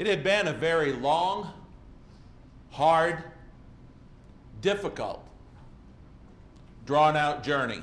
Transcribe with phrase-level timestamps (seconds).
[0.00, 1.52] It had been a very long,
[2.70, 3.22] hard,
[4.62, 5.22] difficult,
[6.86, 7.82] drawn out journey.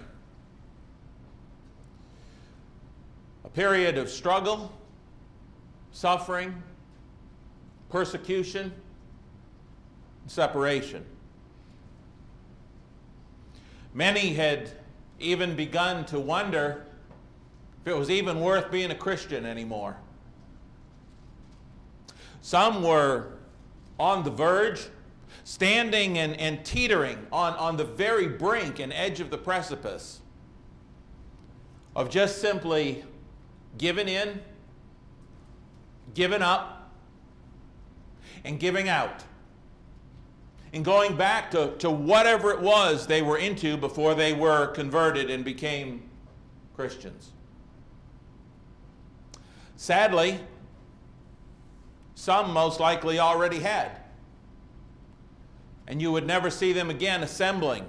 [3.46, 4.74] A period of struggle,
[5.92, 6.64] suffering,
[7.91, 8.73] persecution,
[10.25, 11.05] separation.
[13.93, 14.71] Many had
[15.20, 16.88] even begun to wonder
[17.81, 19.97] if it was even worth being a Christian anymore.
[22.48, 23.34] Some were
[24.00, 24.88] on the verge,
[25.44, 30.22] standing and, and teetering on, on the very brink and edge of the precipice
[31.94, 33.04] of just simply
[33.78, 34.40] giving in,
[36.14, 36.90] giving up,
[38.46, 39.26] and giving out.
[40.72, 45.30] And going back to, to whatever it was they were into before they were converted
[45.30, 46.09] and became
[46.78, 47.34] Christians.
[49.76, 50.40] Sadly,
[52.17, 53.91] some most likely already had.
[55.88, 57.88] And you would never see them again assembling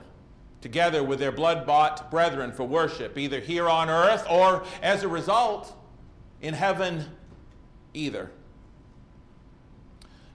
[0.61, 5.09] together with their blood bought brethren for worship, either here on earth or, as a
[5.09, 5.75] result,
[6.43, 7.07] in heaven
[7.95, 8.31] either.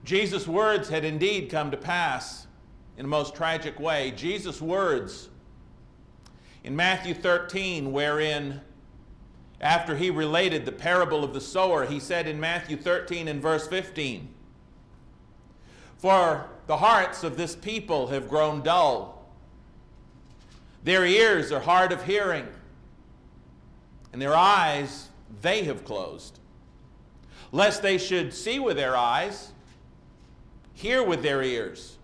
[0.04, 2.48] Jesus' words had indeed come to pass
[2.98, 4.10] in a most tragic way.
[4.10, 5.30] Jesus' words
[6.64, 8.60] in Matthew 13, wherein
[9.64, 13.66] after he related the parable of the sower, he said in Matthew 13 and verse
[13.66, 14.28] 15,
[15.98, 19.26] For the hearts of this people have grown dull,
[20.84, 22.46] their ears are hard of hearing,
[24.12, 25.08] and their eyes
[25.42, 26.40] they have closed,
[27.54, 29.54] lest they should see with their eyes,
[30.74, 31.96] hear with their ears,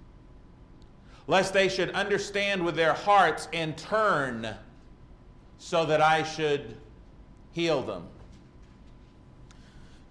[1.27, 4.47] lest they should understand with their hearts and turn,
[5.57, 6.77] so that I should
[7.51, 8.03] heal them.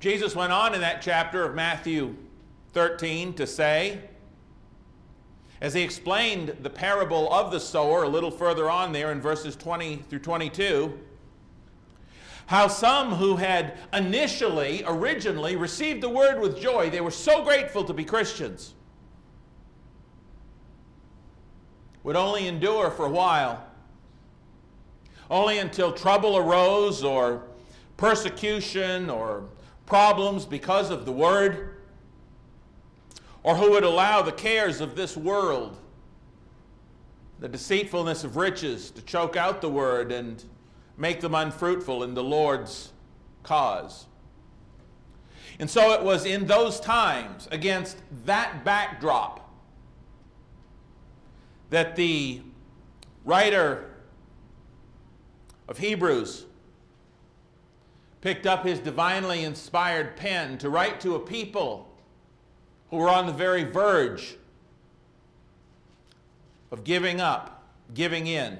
[0.00, 2.14] Jesus went on in that chapter of Matthew
[2.72, 4.00] 13 to say,
[5.60, 9.56] as he explained the parable of the sower a little further on there in verses
[9.56, 10.96] 20 through 22,
[12.46, 17.84] how some who had initially, originally received the word with joy, they were so grateful
[17.84, 18.74] to be Christians,
[22.04, 23.67] would only endure for a while
[25.30, 27.42] only until trouble arose or
[27.96, 29.44] persecution or
[29.86, 31.76] problems because of the word,
[33.42, 35.76] or who would allow the cares of this world,
[37.40, 40.44] the deceitfulness of riches, to choke out the word and
[40.96, 42.92] make them unfruitful in the Lord's
[43.42, 44.06] cause.
[45.58, 49.50] And so it was in those times, against that backdrop,
[51.70, 52.42] that the
[53.24, 53.87] writer
[55.68, 56.46] of Hebrews
[58.20, 61.88] picked up his divinely inspired pen to write to a people
[62.90, 64.36] who were on the very verge
[66.70, 68.58] of giving up, giving in,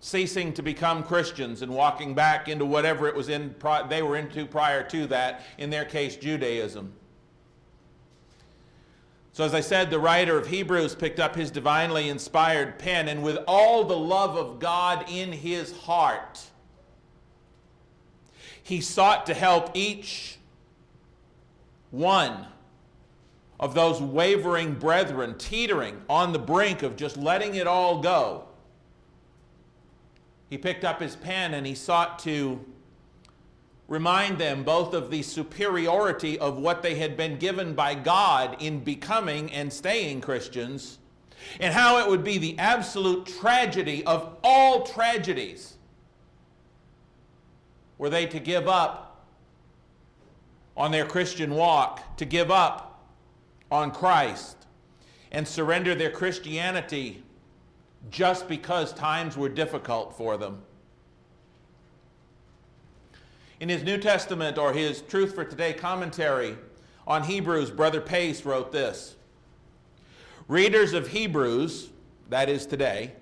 [0.00, 3.54] ceasing to become Christians and walking back into whatever it was in
[3.88, 6.92] they were into prior to that, in their case Judaism.
[9.36, 13.22] So, as I said, the writer of Hebrews picked up his divinely inspired pen, and
[13.22, 16.40] with all the love of God in his heart,
[18.62, 20.38] he sought to help each
[21.90, 22.46] one
[23.60, 28.46] of those wavering brethren, teetering on the brink of just letting it all go.
[30.48, 32.64] He picked up his pen and he sought to
[33.88, 38.80] remind them both of the superiority of what they had been given by God in
[38.80, 40.98] becoming and staying Christians,
[41.60, 45.76] and how it would be the absolute tragedy of all tragedies
[47.98, 49.24] were they to give up
[50.76, 53.04] on their Christian walk, to give up
[53.70, 54.66] on Christ,
[55.32, 57.22] and surrender their Christianity
[58.10, 60.62] just because times were difficult for them.
[63.58, 66.58] In his New Testament or his Truth for Today commentary
[67.06, 69.16] on Hebrews, Brother Pace wrote this.
[70.46, 71.88] Readers of Hebrews,
[72.28, 73.12] that is today,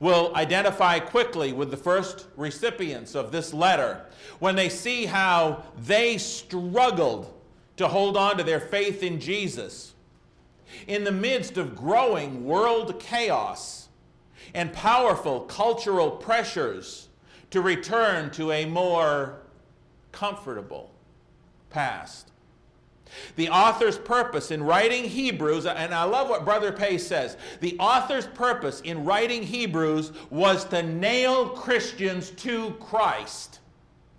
[0.00, 4.06] will identify quickly with the first recipients of this letter
[4.38, 7.34] when they see how they struggled
[7.76, 9.94] to hold on to their faith in Jesus
[10.86, 13.88] in the midst of growing world chaos
[14.54, 17.08] and powerful cultural pressures
[17.50, 19.37] to return to a more
[20.18, 20.90] comfortable
[21.70, 22.32] past.
[23.36, 28.26] The author's purpose in writing Hebrews, and I love what Brother Pace says, the author's
[28.26, 33.60] purpose in writing Hebrews was to nail Christians to Christ.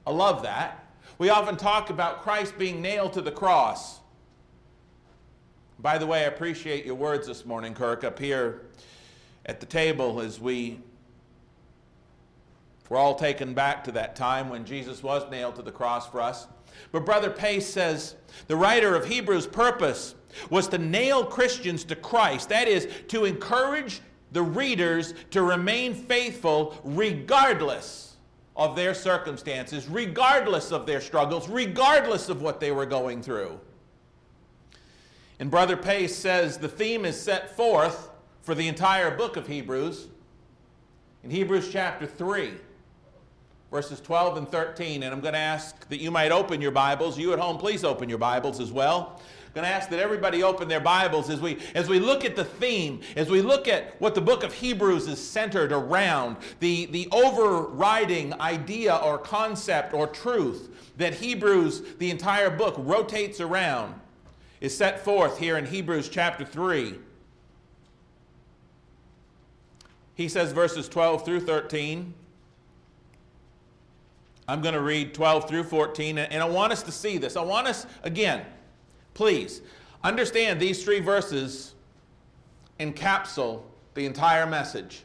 [0.08, 0.86] I love that.
[1.18, 4.00] We often talk about Christ being nailed to the cross.
[5.80, 8.62] By the way, I appreciate your words this morning, Kirk, up here
[9.46, 10.80] at the table as we
[12.90, 16.22] were all taken back to that time when Jesus was nailed to the cross for
[16.22, 16.48] us.
[16.92, 18.16] But Brother Pace says
[18.48, 20.16] the writer of Hebrews' purpose
[20.50, 22.50] was to nail Christians to Christ.
[22.50, 24.02] That is, to encourage
[24.32, 28.18] the readers to remain faithful regardless
[28.56, 33.60] of their circumstances, regardless of their struggles, regardless of what they were going through.
[35.40, 38.10] And Brother Pace says the theme is set forth
[38.42, 40.08] for the entire book of Hebrews
[41.24, 42.54] in Hebrews chapter 3,
[43.72, 45.04] verses 12 and 13.
[45.04, 47.18] And I'm going to ask that you might open your Bibles.
[47.18, 49.22] You at home, please open your Bibles as well.
[49.48, 52.36] I'm going to ask that everybody open their Bibles as we, as we look at
[52.36, 56.86] the theme, as we look at what the book of Hebrews is centered around, the,
[56.88, 63.96] the overriding idea or concept or truth that Hebrews, the entire book, rotates around
[64.62, 66.96] is set forth here in Hebrews chapter 3.
[70.14, 72.14] He says verses 12 through 13.
[74.50, 77.38] I'm going to read 12 through 14, and I want us to see this.
[77.38, 78.44] I want us, again,
[79.14, 79.62] please,
[80.04, 81.76] understand these three verses
[82.80, 83.62] encapsulate
[83.94, 85.04] the entire message.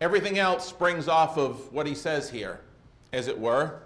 [0.00, 2.60] Everything else springs off of what he says here,
[3.12, 3.80] as it were.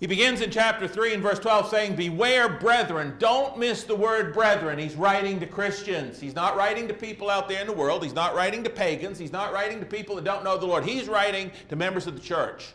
[0.00, 3.16] He begins in chapter 3 and verse 12 saying, Beware, brethren.
[3.18, 4.78] Don't miss the word brethren.
[4.78, 6.18] He's writing to Christians.
[6.18, 8.02] He's not writing to people out there in the world.
[8.02, 9.18] He's not writing to pagans.
[9.18, 10.86] He's not writing to people that don't know the Lord.
[10.86, 12.72] He's writing to members of the church.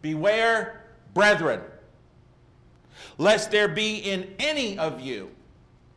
[0.00, 1.60] Beware, brethren,
[3.18, 5.28] lest there be in any of you.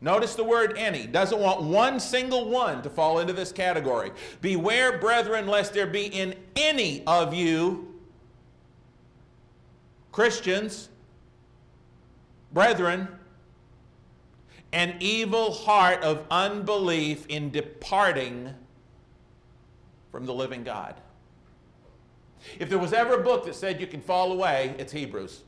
[0.01, 1.05] Notice the word any.
[1.05, 4.11] Doesn't want one single one to fall into this category.
[4.41, 7.92] Beware, brethren, lest there be in any of you
[10.13, 10.89] Christians,
[12.53, 13.07] brethren,
[14.71, 18.53] an evil heart of unbelief in departing
[20.11, 20.95] from the living God.
[22.59, 25.41] If there was ever a book that said you can fall away, it's Hebrews.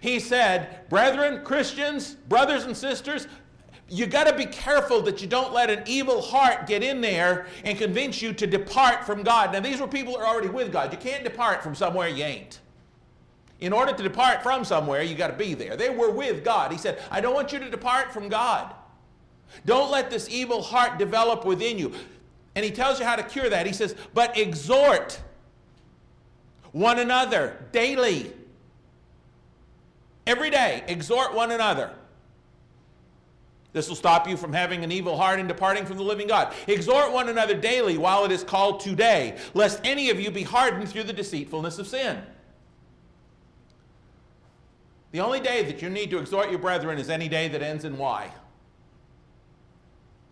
[0.00, 3.28] He said, Brethren, Christians, brothers and sisters,
[3.90, 7.46] you got to be careful that you don't let an evil heart get in there
[7.64, 9.52] and convince you to depart from God.
[9.52, 10.92] Now, these were people who are already with God.
[10.92, 12.60] You can't depart from somewhere you ain't.
[13.60, 15.76] In order to depart from somewhere, you got to be there.
[15.76, 16.70] They were with God.
[16.70, 18.72] He said, I don't want you to depart from God.
[19.66, 21.92] Don't let this evil heart develop within you.
[22.54, 23.66] And he tells you how to cure that.
[23.66, 25.20] He says, but exhort
[26.72, 28.32] one another daily.
[30.26, 31.90] Every day, exhort one another.
[33.72, 36.52] This will stop you from having an evil heart and departing from the living God.
[36.66, 40.88] Exhort one another daily while it is called today, lest any of you be hardened
[40.88, 42.22] through the deceitfulness of sin.
[45.10, 47.84] The only day that you need to exhort your brethren is any day that ends
[47.84, 48.30] in Y.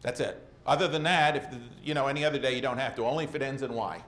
[0.02, 0.42] That's it.
[0.66, 1.46] Other than that, if
[1.82, 4.02] you know any other day you don't have to, only if it ends in Y.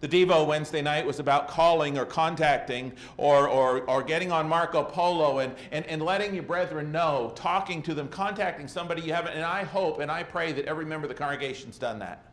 [0.00, 4.84] The Devo Wednesday night was about calling or contacting or, or, or getting on Marco
[4.84, 9.32] Polo and, and, and letting your brethren know, talking to them, contacting somebody you haven't.
[9.32, 12.32] And I hope and I pray that every member of the congregation's done that.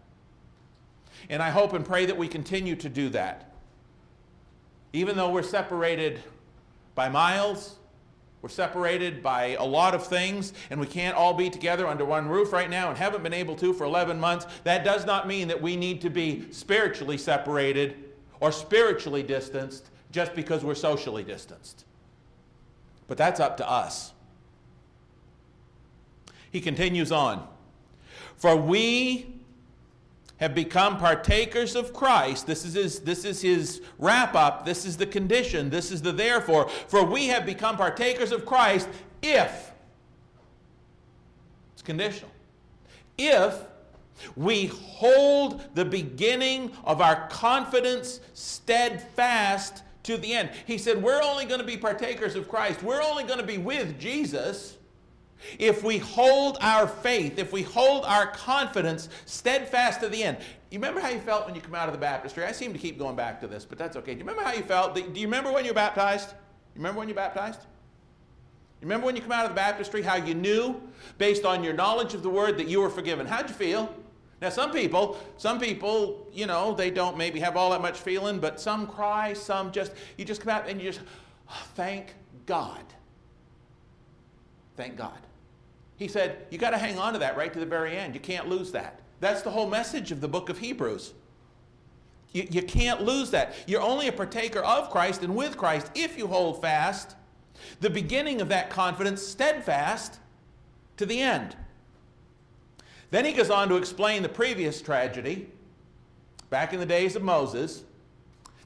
[1.27, 3.51] And I hope and pray that we continue to do that.
[4.93, 6.21] Even though we're separated
[6.95, 7.75] by miles.
[8.41, 12.27] We're separated by a lot of things, and we can't all be together under one
[12.27, 14.45] roof right now and haven't been able to for 11 months.
[14.63, 17.95] That does not mean that we need to be spiritually separated
[18.39, 21.85] or spiritually distanced just because we're socially distanced.
[23.07, 24.13] But that's up to us.
[26.51, 27.47] He continues on.
[28.37, 29.34] For we
[30.45, 32.45] have become partakers of Christ.
[32.45, 34.63] This is his, this is his wrap up.
[34.63, 35.71] This is the condition.
[35.71, 36.69] This is the therefore.
[36.87, 38.87] For we have become partakers of Christ
[39.23, 39.71] if,
[41.73, 42.29] it's conditional,
[43.17, 43.55] if
[44.35, 50.51] we hold the beginning of our confidence steadfast to the end.
[50.67, 52.83] He said, We're only going to be partakers of Christ.
[52.83, 54.77] We're only going to be with Jesus
[55.59, 60.37] if we hold our faith, if we hold our confidence steadfast to the end.
[60.71, 62.43] You remember how you felt when you come out of the baptistry?
[62.43, 64.13] I seem to keep going back to this, but that's okay.
[64.13, 64.95] Do you remember how you felt?
[64.95, 66.31] Do you remember when you were baptized?
[66.31, 67.61] You remember when you baptized?
[68.81, 70.81] You remember when you come out of the baptistry how you knew,
[71.17, 73.25] based on your knowledge of the word, that you were forgiven?
[73.25, 73.95] How'd you feel?
[74.41, 78.39] Now, some people, some people, you know, they don't maybe have all that much feeling,
[78.39, 81.05] but some cry, some just, you just come out and you just,
[81.49, 82.15] oh, thank
[82.45, 82.83] God.
[84.75, 85.17] Thank God.
[85.97, 88.13] He said, you got to hang on to that right to the very end.
[88.13, 88.99] You can't lose that.
[89.21, 91.13] That's the whole message of the book of Hebrews.
[92.33, 93.55] You, you can't lose that.
[93.65, 97.15] You're only a partaker of Christ and with Christ if you hold fast
[97.79, 100.19] The beginning of that confidence, steadfast
[100.97, 101.55] to the end.
[103.11, 105.49] Then he goes on to explain the previous tragedy,
[106.49, 107.83] back in the days of Moses,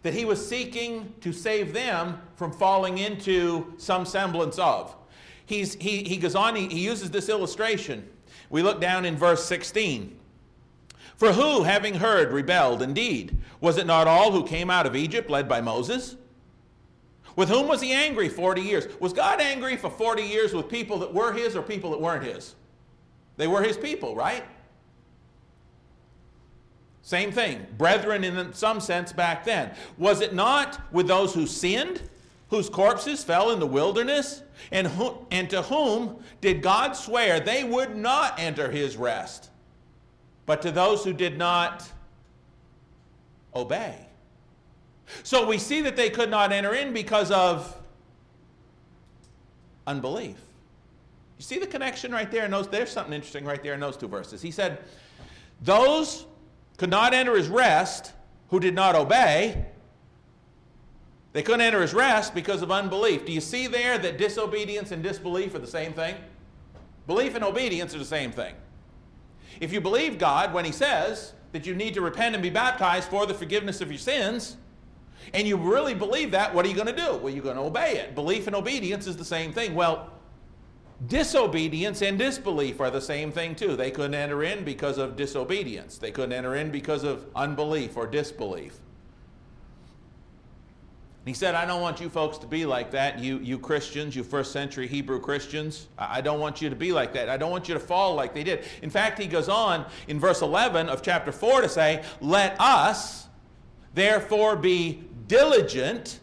[0.01, 4.96] that he was seeking to save them from falling into some semblance of.
[5.50, 8.08] He's, he, he goes on, he, he uses this illustration.
[8.51, 10.15] We look down in verse 16.
[11.15, 12.84] For who, having heard, rebelled?
[12.84, 16.15] Indeed, was it not all who came out of Egypt led by Moses?
[17.36, 18.86] With whom was he angry 40 years?
[19.00, 22.24] Was God angry for 40 years with people that were his or people that weren't
[22.24, 22.53] his?
[23.38, 24.44] They were his people, right?
[27.01, 27.65] Same thing.
[27.75, 29.72] Brethren, in some sense, back then.
[29.98, 32.03] Was it not with those who sinned,
[32.50, 34.44] whose corpses fell in the wilderness?
[34.72, 39.50] And, who, and to whom did God swear they would not enter his rest?
[40.46, 41.89] But to those who did not
[43.56, 44.06] obey.
[45.24, 47.75] So we see that they could not enter in because of
[49.88, 50.38] unbelief.
[51.38, 52.68] You see the connection right there in those?
[52.68, 54.42] There's something interesting right there in those two verses.
[54.42, 54.80] He said,
[55.62, 56.25] Those
[56.78, 58.13] could not enter his rest
[58.50, 59.66] who did not obey.
[61.31, 63.25] They couldn't enter his rest because of unbelief.
[63.25, 66.15] Do you see there that disobedience and disbelief are the same thing?
[67.05, 68.55] Belief and obedience are the same thing.
[69.59, 73.09] If you believe God when he says that you need to repent and be baptized
[73.09, 74.57] for the forgiveness of your sins,
[75.33, 77.17] and you really believe that, what are you going to do?
[77.17, 78.15] Well, you're going to obey it.
[78.15, 79.75] Belief and obedience is the same thing.
[79.75, 80.12] Well,
[81.07, 83.75] disobedience and disbelief are the same thing too.
[83.75, 88.07] They couldn't enter in because of disobedience, they couldn't enter in because of unbelief or
[88.07, 88.79] disbelief.
[91.29, 94.24] He said, I don't want you folks to be like that, you, you Christians, you
[94.24, 95.86] first century Hebrew Christians.
[95.95, 97.29] I don't want you to be like that.
[97.29, 98.63] I don't want you to fall like they did.
[98.81, 103.27] In fact, he goes on in verse 11 of chapter 4 to say, Let us
[103.93, 106.19] therefore be diligent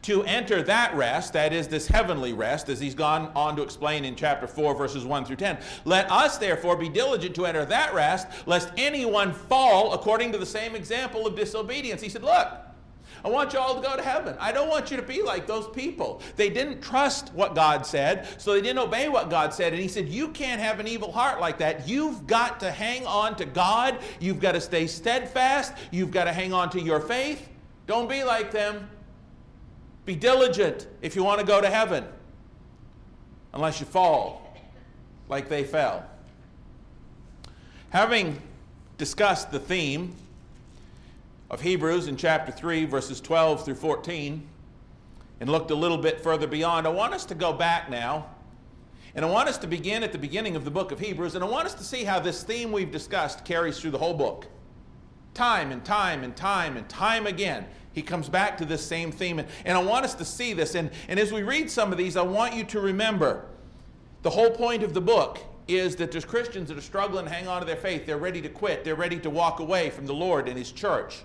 [0.00, 4.06] to enter that rest, that is, this heavenly rest, as he's gone on to explain
[4.06, 5.58] in chapter 4, verses 1 through 10.
[5.84, 10.46] Let us therefore be diligent to enter that rest, lest anyone fall according to the
[10.46, 12.00] same example of disobedience.
[12.00, 12.48] He said, Look,
[13.24, 14.36] I want you all to go to heaven.
[14.40, 16.22] I don't want you to be like those people.
[16.36, 19.72] They didn't trust what God said, so they didn't obey what God said.
[19.72, 21.88] And He said, You can't have an evil heart like that.
[21.88, 23.98] You've got to hang on to God.
[24.20, 25.74] You've got to stay steadfast.
[25.90, 27.48] You've got to hang on to your faith.
[27.86, 28.88] Don't be like them.
[30.06, 32.04] Be diligent if you want to go to heaven,
[33.52, 34.56] unless you fall
[35.28, 36.04] like they fell.
[37.90, 38.40] Having
[38.98, 40.14] discussed the theme
[41.50, 44.46] of Hebrews in chapter 3, verses 12 through 14,
[45.40, 48.26] and looked a little bit further beyond, I want us to go back now.
[49.12, 51.42] And I want us to begin at the beginning of the book of Hebrews, and
[51.42, 54.46] I want us to see how this theme we've discussed carries through the whole book.
[55.34, 59.40] Time and time and time and time again, he comes back to this same theme.
[59.40, 60.76] And, and I want us to see this.
[60.76, 63.46] And, and as we read some of these, I want you to remember
[64.22, 67.48] the whole point of the book is that there's Christians that are struggling to hang
[67.48, 68.06] on to their faith.
[68.06, 71.24] They're ready to quit, they're ready to walk away from the Lord and His church.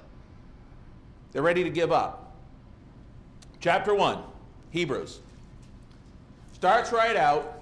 [1.36, 2.34] They're ready to give up.
[3.60, 4.20] Chapter 1,
[4.72, 5.20] Hebrews.
[6.54, 7.62] Starts right out.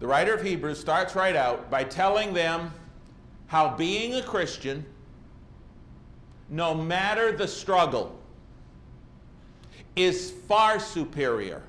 [0.00, 2.74] The writer of Hebrews starts right out by telling them
[3.46, 4.84] how being a Christian,
[6.50, 8.18] no matter the struggle,
[9.94, 11.62] is far superior.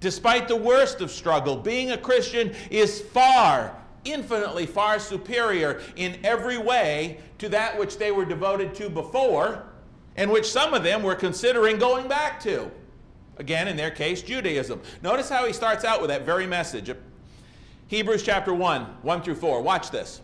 [0.00, 6.58] Despite the worst of struggle, being a Christian is far infinitely far superior in every
[6.58, 9.64] way to that which they were devoted to before,
[10.16, 12.70] and which some of them were considering going back to.
[13.36, 14.80] Again, in their case, Judaism.
[15.02, 16.90] Notice how he starts out with that very message.
[17.88, 19.60] Hebrews chapter 1, 1 through 4.
[19.60, 20.20] Watch this.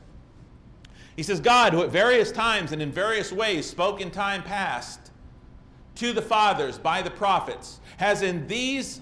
[1.16, 5.10] He says, God, who at various times and in various ways spoke in time past
[5.96, 9.00] to the fathers by the prophets, has in these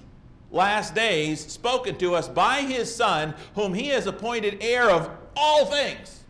[0.50, 5.66] last days spoken to us by his Son, whom he has appointed heir of all
[5.66, 6.24] things.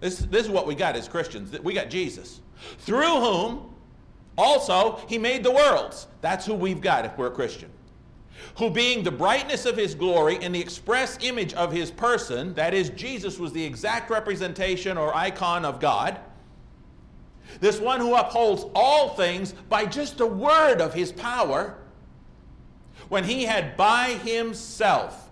[0.00, 1.58] This, this is what we got as Christians.
[1.60, 2.40] We got Jesus.
[2.78, 3.74] Through whom
[4.36, 6.06] also he made the worlds.
[6.20, 7.70] That's who we've got if we're a Christian.
[8.58, 12.74] Who being the brightness of his glory and the express image of his person, that
[12.74, 16.20] is, Jesus was the exact representation or icon of God.
[17.60, 21.78] This one who upholds all things by just the word of his power
[23.08, 25.26] when he had by himself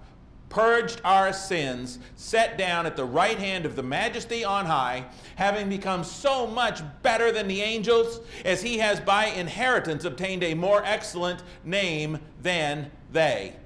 [0.55, 5.05] purged our sins, sat down at the right hand of the majesty on high,
[5.35, 10.55] having become so much better than the angels, as he has by inheritance obtained a
[10.55, 13.57] more excellent name than they.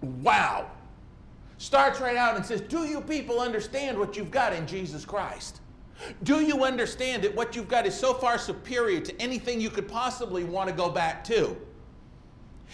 [0.00, 0.68] Wow.
[1.58, 5.60] Starts right out and says, Do you people understand what you've got in Jesus Christ?
[6.24, 9.86] Do you understand that what you've got is so far superior to anything you could
[9.86, 11.56] possibly want to go back to?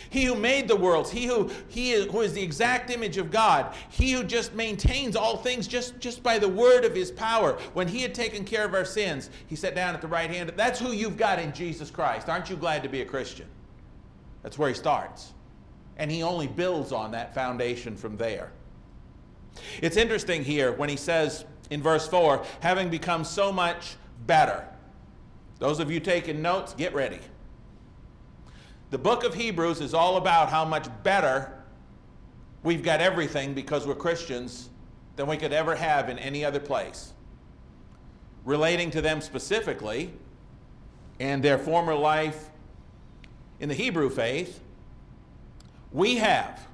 [0.08, 3.30] He who made the worlds, he who he is, who is the exact image of
[3.30, 7.58] God, he who just maintains all things just, just by the word of his power.
[7.74, 10.52] When he had taken care of our sins, he sat down at the right hand.
[10.56, 12.28] That's who you've got in Jesus Christ.
[12.28, 13.46] Aren't you glad to be a Christian?
[14.42, 15.32] That's where he starts.
[15.98, 18.52] And he only builds on that foundation from there.
[19.82, 24.66] It's interesting here when he says in verse 4, having become so much better.
[25.58, 27.20] Those of you taking notes, get ready.
[28.90, 31.52] The book of Hebrews is all about how much better
[32.64, 34.68] we've got everything because we're Christians
[35.14, 37.12] than we could ever have in any other place.
[38.44, 40.12] Relating to them specifically
[41.20, 42.50] and their former life
[43.60, 44.60] in the Hebrew faith,
[45.92, 46.66] we have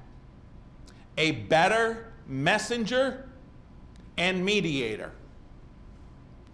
[1.19, 3.29] a better messenger
[4.17, 5.11] and mediator.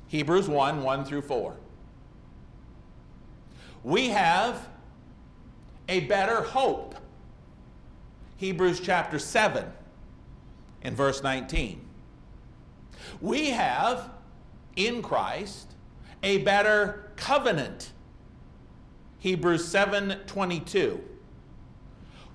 [0.08, 1.55] Hebrews 1 1 through 4.
[3.84, 4.67] We have
[5.88, 6.96] a better hope.
[8.38, 9.66] Hebrews chapter 7
[10.82, 11.82] and verse 19.
[13.22, 14.10] We have
[14.75, 15.74] in Christ
[16.22, 17.92] a better covenant.
[19.20, 21.02] Hebrews 7:22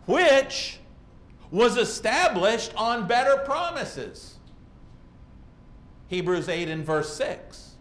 [0.08, 0.78] which
[1.50, 4.38] was established on better promises.
[6.08, 7.74] Hebrews 8 and verse 6.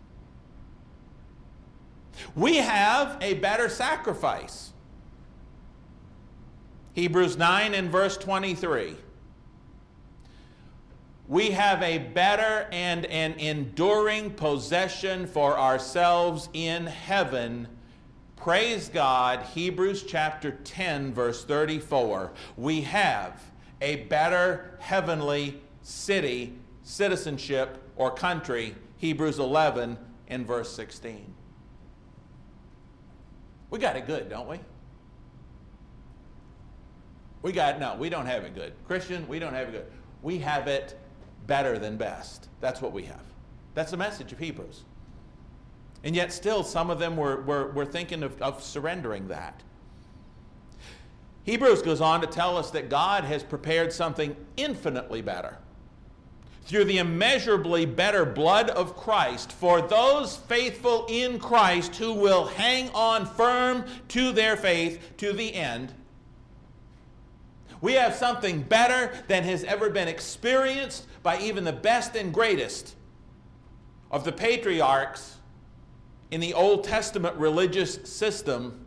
[2.35, 4.73] We have a better sacrifice.
[6.97, 8.95] Hebrews 9 and verse 23.
[11.27, 17.67] We have a better and an enduring possession for ourselves in heaven.
[18.35, 22.31] Praise God, Hebrews chapter 10, verse 34.
[22.55, 23.43] We have
[23.79, 28.73] a better heavenly city, citizenship, or country.
[28.97, 29.99] Hebrews 11
[30.29, 31.31] and verse 16.
[33.69, 34.59] We got it good, don't we?
[37.41, 38.73] We got, no, we don't have it good.
[38.87, 39.85] Christian, we don't have it good.
[40.21, 40.99] We have it
[41.45, 42.49] better than best.
[42.59, 43.23] That's what we have.
[43.73, 44.83] That's the message of Hebrews.
[46.03, 49.61] And yet, still, some of them were, were, were thinking of, of surrendering that.
[51.43, 55.57] Hebrews goes on to tell us that God has prepared something infinitely better
[56.65, 62.89] through the immeasurably better blood of Christ for those faithful in Christ who will hang
[62.89, 65.93] on firm to their faith to the end
[67.81, 72.95] we have something better than has ever been experienced by even the best and greatest
[74.11, 75.37] of the patriarchs
[76.31, 78.85] in the Old Testament religious system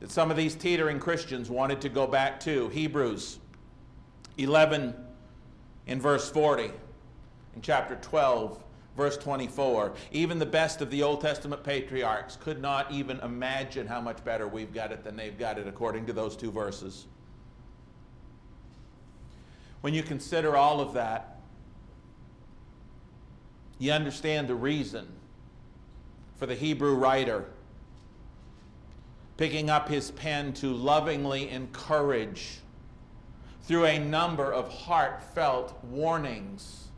[0.00, 2.68] that some of these teetering Christians wanted to go back to.
[2.70, 3.38] Hebrews
[4.38, 4.94] 11
[5.86, 6.70] in verse 40,
[7.54, 8.62] in chapter 12,
[8.96, 9.92] verse 24.
[10.10, 14.48] Even the best of the Old Testament patriarchs could not even imagine how much better
[14.48, 17.06] we've got it than they've got it, according to those two verses.
[19.82, 21.36] When you consider all of that,
[23.78, 25.06] you understand the reason
[26.36, 27.46] for the Hebrew writer
[29.36, 32.60] picking up his pen to lovingly encourage
[33.64, 36.88] through a number of heartfelt warnings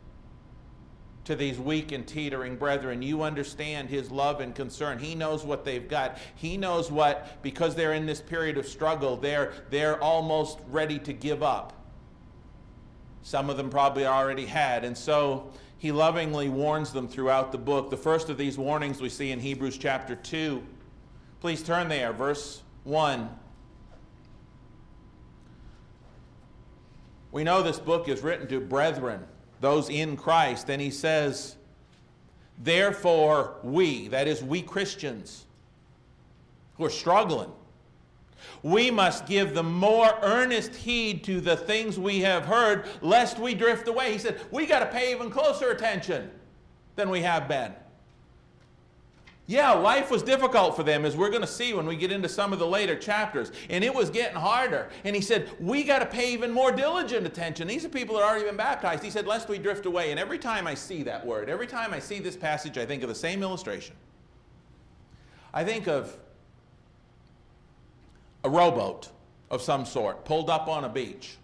[1.23, 3.01] to these weak and teetering brethren.
[3.01, 4.99] You understand his love and concern.
[4.99, 6.19] He knows what they've got.
[6.35, 11.13] He knows what, because they're in this period of struggle, they're, they're almost ready to
[11.13, 11.73] give up.
[13.25, 14.85] Some of them probably already had.
[14.85, 17.89] And so he lovingly warns them throughout the book.
[17.89, 20.61] The first of these warnings we see in Hebrews chapter 2.
[21.41, 23.27] Please turn there, verse 1.
[27.31, 29.23] We know this book is written to brethren,
[29.59, 31.55] those in Christ, and he says,
[32.59, 35.45] Therefore, we, that is, we Christians,
[36.75, 37.51] who are struggling,
[38.63, 43.53] we must give the more earnest heed to the things we have heard, lest we
[43.53, 44.11] drift away.
[44.11, 46.31] He said, we got to pay even closer attention
[46.95, 47.73] than we have been.
[49.47, 52.27] Yeah, life was difficult for them, as we're going to see when we get into
[52.27, 53.51] some of the later chapters.
[53.69, 54.89] And it was getting harder.
[55.03, 57.67] And he said, We got to pay even more diligent attention.
[57.67, 59.03] These are people that have already been baptized.
[59.03, 60.09] He said, Lest we drift away.
[60.09, 63.03] And every time I see that word, every time I see this passage, I think
[63.03, 63.95] of the same illustration.
[65.53, 66.17] I think of
[68.45, 69.09] a rowboat
[69.49, 71.37] of some sort pulled up on a beach.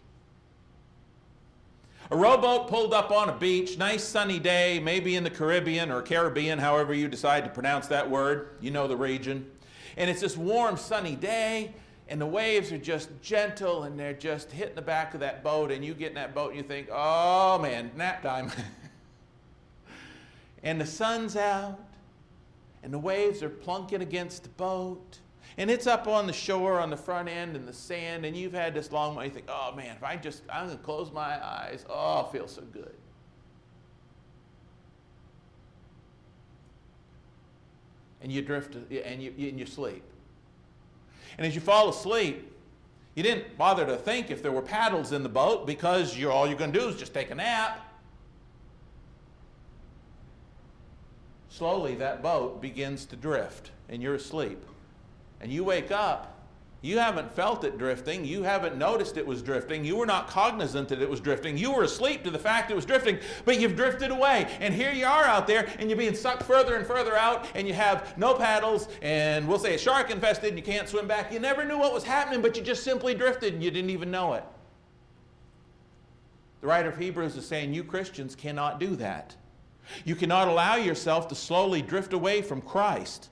[2.12, 6.04] A rowboat pulled up on a beach, nice sunny day, maybe in the Caribbean or
[6.04, 8.50] Caribbean, however you decide to pronounce that word.
[8.62, 9.50] You know the region.
[9.98, 11.74] And it's this warm, sunny day,
[12.08, 15.72] and the waves are just gentle and they're just hitting the back of that boat.
[15.72, 18.52] And you get in that boat and you think, oh man, nap time.
[20.64, 21.80] and the sun's out,
[22.84, 25.21] and the waves are plunking against the boat,
[25.58, 28.54] and it's up on the shore on the front end in the sand, and you've
[28.54, 29.26] had this long way.
[29.26, 32.32] You think, oh man, if I just, I'm going to close my eyes, oh, it
[32.32, 32.94] feels so good.
[38.22, 40.04] And you drift, and you, and you sleep.
[41.38, 42.52] And as you fall asleep,
[43.16, 46.48] you didn't bother to think if there were paddles in the boat because you're, all
[46.48, 47.88] you're going to do is just take a nap.
[51.50, 54.64] Slowly, that boat begins to drift, and you're asleep.
[55.42, 56.32] And you wake up,
[56.84, 58.26] you haven't felt it drifting.
[58.26, 59.86] You haven't noticed it was drifting.
[59.86, 61.56] You were not cognizant that it was drifting.
[61.56, 64.48] You were asleep to the fact it was drifting, but you've drifted away.
[64.60, 67.68] And here you are out there, and you're being sucked further and further out, and
[67.68, 71.32] you have no paddles, and we'll say a shark infested, and you can't swim back.
[71.32, 74.10] You never knew what was happening, but you just simply drifted, and you didn't even
[74.10, 74.44] know it.
[76.62, 79.36] The writer of Hebrews is saying, You Christians cannot do that.
[80.04, 83.30] You cannot allow yourself to slowly drift away from Christ.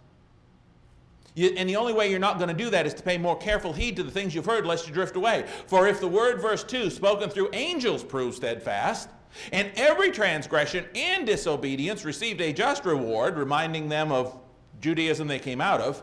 [1.35, 3.37] You, and the only way you're not going to do that is to pay more
[3.37, 5.45] careful heed to the things you've heard, lest you drift away.
[5.67, 9.09] For if the word, verse 2, spoken through angels proves steadfast,
[9.51, 14.37] and every transgression and disobedience received a just reward, reminding them of
[14.81, 16.01] Judaism they came out of,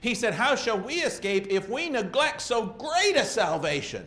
[0.00, 4.06] he said, How shall we escape if we neglect so great a salvation,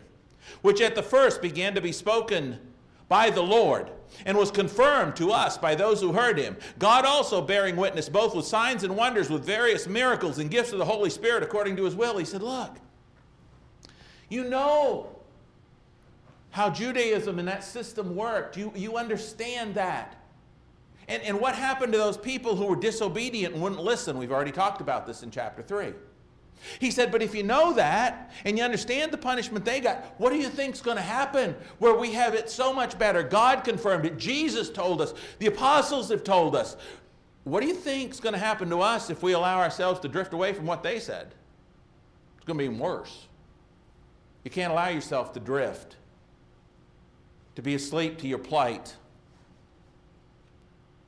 [0.62, 2.60] which at the first began to be spoken
[3.08, 3.92] by the Lord?
[4.26, 6.58] And was confirmed to us by those who heard him.
[6.80, 10.80] God also bearing witness both with signs and wonders, with various miracles and gifts of
[10.80, 12.18] the Holy Spirit according to his will.
[12.18, 12.78] He said, Look,
[14.30, 15.18] you know
[16.52, 18.58] how Judaism and that system worked.
[18.58, 20.16] You, you understand that.
[21.08, 24.18] And, and what happened to those people who were disobedient and wouldn't listen?
[24.18, 25.94] We've already talked about this in chapter 3.
[26.80, 30.32] He said, But if you know that and you understand the punishment they got, what
[30.32, 33.24] do you think is going to happen where we have it so much better?
[33.24, 34.18] God confirmed it.
[34.18, 35.14] Jesus told us.
[35.40, 36.78] The apostles have told us.
[37.44, 40.08] What do you think is going to happen to us if we allow ourselves to
[40.08, 41.34] drift away from what they said?
[42.36, 43.28] It's going to be even worse.
[44.44, 45.96] You can't allow yourself to drift,
[47.56, 48.96] to be asleep to your plight,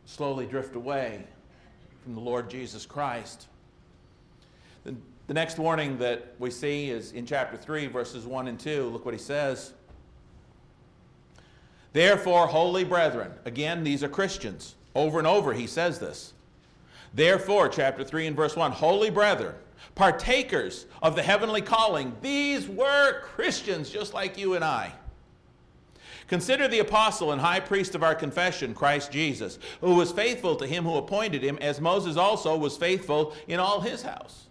[0.06, 1.24] slowly drift away
[2.04, 3.48] from the Lord Jesus Christ.
[5.30, 8.90] The next warning that we see is in chapter 3, verses 1 and 2.
[8.90, 9.74] Look what he says.
[11.94, 14.74] Therefore, holy brethren, again, these are Christians.
[14.96, 16.34] Over and over, he says this.
[17.14, 19.54] Therefore, chapter 3 and verse 1, holy brethren,
[19.94, 24.92] partakers of the heavenly calling, these were Christians just like you and I.
[26.28, 30.66] Consider the apostle and high priest of our confession, Christ Jesus, who was faithful to
[30.66, 34.48] him who appointed him, as Moses also was faithful in all his house.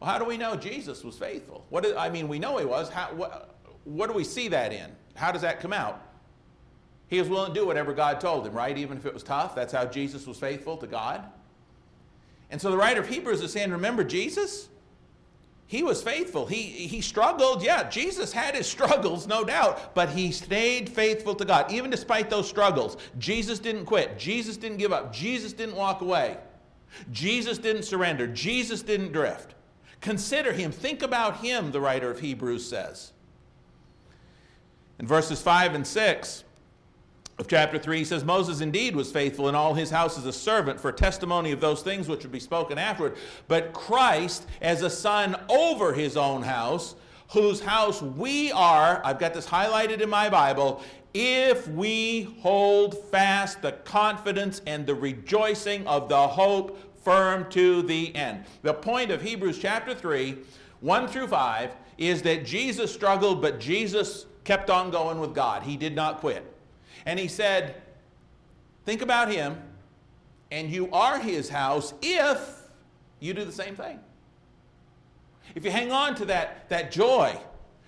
[0.00, 1.64] Well, how do we know Jesus was faithful?
[1.70, 2.88] What is, I mean, we know he was.
[2.88, 4.90] How, what, what do we see that in?
[5.14, 6.02] How does that come out?
[7.08, 8.76] He was willing to do whatever God told him, right?
[8.76, 9.54] Even if it was tough.
[9.54, 11.24] That's how Jesus was faithful to God.
[12.50, 14.68] And so the writer of Hebrews is saying, remember Jesus?
[15.66, 16.46] He was faithful.
[16.46, 17.62] He, he struggled.
[17.62, 21.72] Yeah, Jesus had his struggles, no doubt, but he stayed faithful to God.
[21.72, 24.18] Even despite those struggles, Jesus didn't quit.
[24.18, 25.12] Jesus didn't give up.
[25.12, 26.38] Jesus didn't walk away.
[27.12, 28.26] Jesus didn't surrender.
[28.26, 29.54] Jesus didn't drift.
[30.00, 30.70] Consider him.
[30.70, 33.12] Think about him, the writer of Hebrews says.
[34.98, 36.44] In verses 5 and 6
[37.38, 40.32] of chapter 3, he says, Moses indeed was faithful in all his house as a
[40.32, 43.16] servant for testimony of those things which would be spoken afterward.
[43.46, 46.96] But Christ as a son over his own house,
[47.30, 50.82] whose house we are, I've got this highlighted in my Bible,
[51.14, 58.14] if we hold fast the confidence and the rejoicing of the hope firm to the
[58.14, 58.44] end.
[58.60, 60.36] The point of Hebrews chapter 3,
[60.80, 65.62] 1 through 5, is that Jesus struggled, but Jesus kept on going with God.
[65.62, 66.44] He did not quit.
[67.06, 67.76] And he said,
[68.84, 69.56] Think about him,
[70.50, 72.68] and you are his house if
[73.20, 73.98] you do the same thing.
[75.54, 77.34] If you hang on to that, that joy,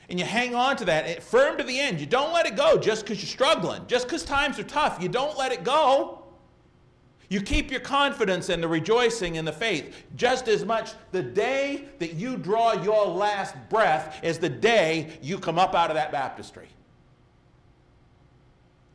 [0.09, 2.79] and you hang on to that firm to the end, you don't let it go
[2.79, 6.20] just because you're struggling, just because times are tough, you don't let it go.
[7.31, 11.85] You keep your confidence and the rejoicing in the faith just as much the day
[12.01, 16.11] that you draw your last breath as the day you come up out of that
[16.11, 16.67] baptistry.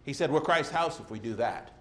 [0.04, 1.71] He said, We're Christ's house if we do that.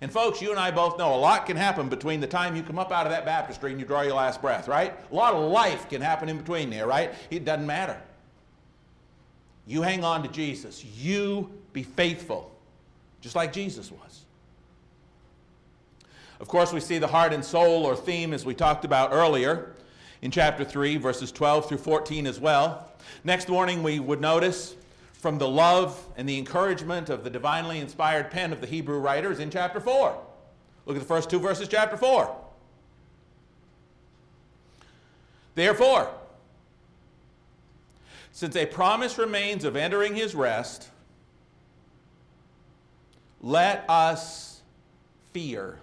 [0.00, 2.62] And folks, you and I both know a lot can happen between the time you
[2.62, 4.94] come up out of that baptistry and you draw your last breath, right?
[5.10, 7.12] A lot of life can happen in between there, right?
[7.30, 8.00] It doesn't matter.
[9.66, 10.82] You hang on to Jesus.
[10.82, 12.50] You be faithful,
[13.20, 14.24] just like Jesus was.
[16.40, 19.74] Of course, we see the heart and soul or theme as we talked about earlier
[20.22, 22.92] in chapter 3, verses 12 through 14 as well.
[23.24, 24.76] Next morning, we would notice
[25.12, 29.40] from the love and the encouragement of the divinely inspired pen of the Hebrew writers
[29.40, 30.16] in chapter 4.
[30.86, 32.36] Look at the first two verses, chapter 4.
[35.54, 36.08] Therefore,
[38.30, 40.88] since a promise remains of entering his rest,
[43.40, 44.60] let us
[45.32, 45.80] fear,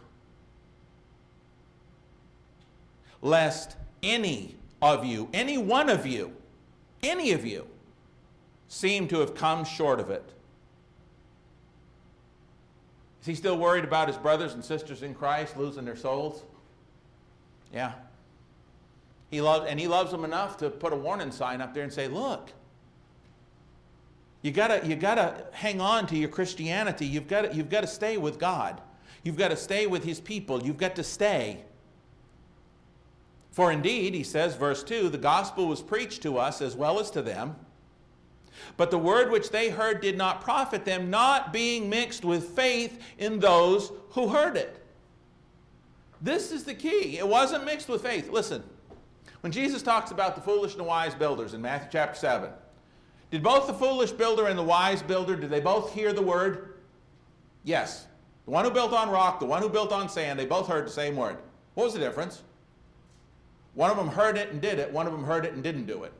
[3.21, 6.33] lest any of you, any one of you,
[7.01, 7.65] any of you,
[8.67, 10.31] seem to have come short of it.
[13.21, 16.43] Is he still worried about his brothers and sisters in Christ losing their souls?
[17.73, 17.93] Yeah.
[19.31, 21.91] He loves, and he loves them enough to put a warning sign up there and
[21.91, 22.51] say, look,
[24.43, 27.07] you gotta, you gotta hang on to your Christianity.
[27.07, 28.79] You've got you've got to stay with God.
[29.23, 30.61] You've got to stay with his people.
[30.61, 31.63] You've got to stay.
[33.55, 37.09] For indeed, he says, verse 2, the gospel was preached to us as well as
[37.11, 37.55] to them.
[38.75, 43.01] But the word which they heard did not profit them, not being mixed with faith
[43.17, 44.85] in those who heard it.
[46.21, 47.17] This is the key.
[47.17, 48.29] It wasn't mixed with faith.
[48.29, 48.61] Listen,
[49.39, 52.49] when Jesus talks about the foolish and the wise builders in Matthew chapter 7,
[53.31, 56.73] did both the foolish builder and the wise builder, did they both hear the word?
[57.63, 58.05] Yes.
[58.43, 60.85] The one who built on rock, the one who built on sand, they both heard
[60.85, 61.37] the same word.
[61.75, 62.43] What was the difference?
[63.75, 65.85] One of them heard it and did it, one of them heard it and didn't
[65.85, 66.13] do it.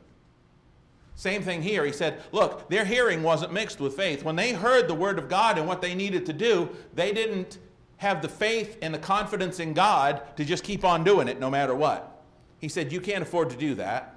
[1.16, 1.84] Same thing here.
[1.84, 4.22] He said, Look, their hearing wasn't mixed with faith.
[4.22, 7.58] When they heard the word of God and what they needed to do, they didn't
[7.96, 11.50] have the faith and the confidence in God to just keep on doing it no
[11.50, 12.22] matter what.
[12.58, 14.12] He said, You can't afford to do that.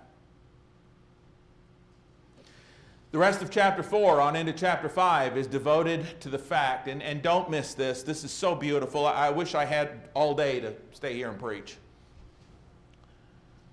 [3.12, 7.02] The rest of chapter 4 on into chapter 5 is devoted to the fact, and,
[7.02, 9.08] and don't miss this, this is so beautiful.
[9.08, 11.78] I, I wish I had all day to stay here and preach.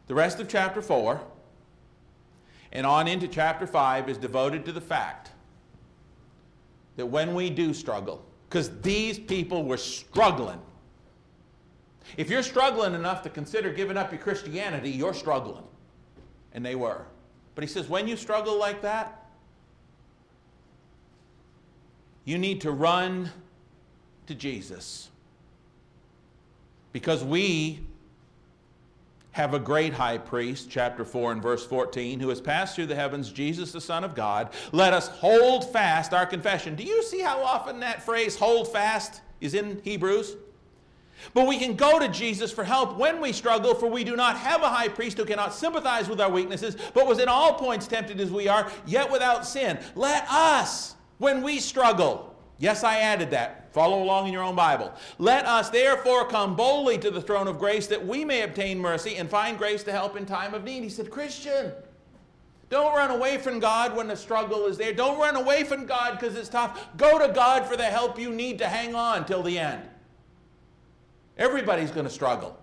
[0.07, 1.21] The rest of chapter 4
[2.73, 5.31] and on into chapter 5 is devoted to the fact
[6.97, 10.61] that when we do struggle, because these people were struggling
[12.17, 15.65] if you're struggling enough to consider giving up your Christianity, you're struggling.
[16.53, 17.03] And they were.
[17.55, 19.25] But he says, when you struggle like that,
[22.25, 23.31] you need to run
[24.27, 25.11] to Jesus.
[26.93, 27.81] Because we
[29.37, 32.95] have a great high priest, chapter 4 and verse 14, who has passed through the
[32.95, 34.49] heavens, Jesus the Son of God.
[34.73, 36.75] Let us hold fast our confession.
[36.75, 40.37] Do you see how often that phrase, hold fast, is in Hebrews?
[41.35, 44.39] But we can go to Jesus for help when we struggle, for we do not
[44.39, 47.87] have a high priest who cannot sympathize with our weaknesses, but was in all points
[47.87, 49.79] tempted as we are, yet without sin.
[49.95, 53.73] Let us, when we struggle, yes, I added that.
[53.73, 54.93] Follow along in your own Bible.
[55.19, 59.17] Let us therefore come boldly to the throne of grace that we may obtain mercy
[59.17, 60.83] and find grace to help in time of need.
[60.83, 61.73] He said, Christian,
[62.69, 64.93] don't run away from God when the struggle is there.
[64.93, 66.89] Don't run away from God because it's tough.
[66.97, 69.83] Go to God for the help you need to hang on till the end.
[71.39, 72.59] Everybody's going to struggle.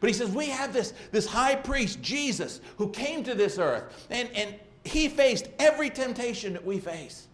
[0.00, 4.06] But he says, we have this, this high priest, Jesus, who came to this earth,
[4.10, 7.27] and, and he faced every temptation that we face.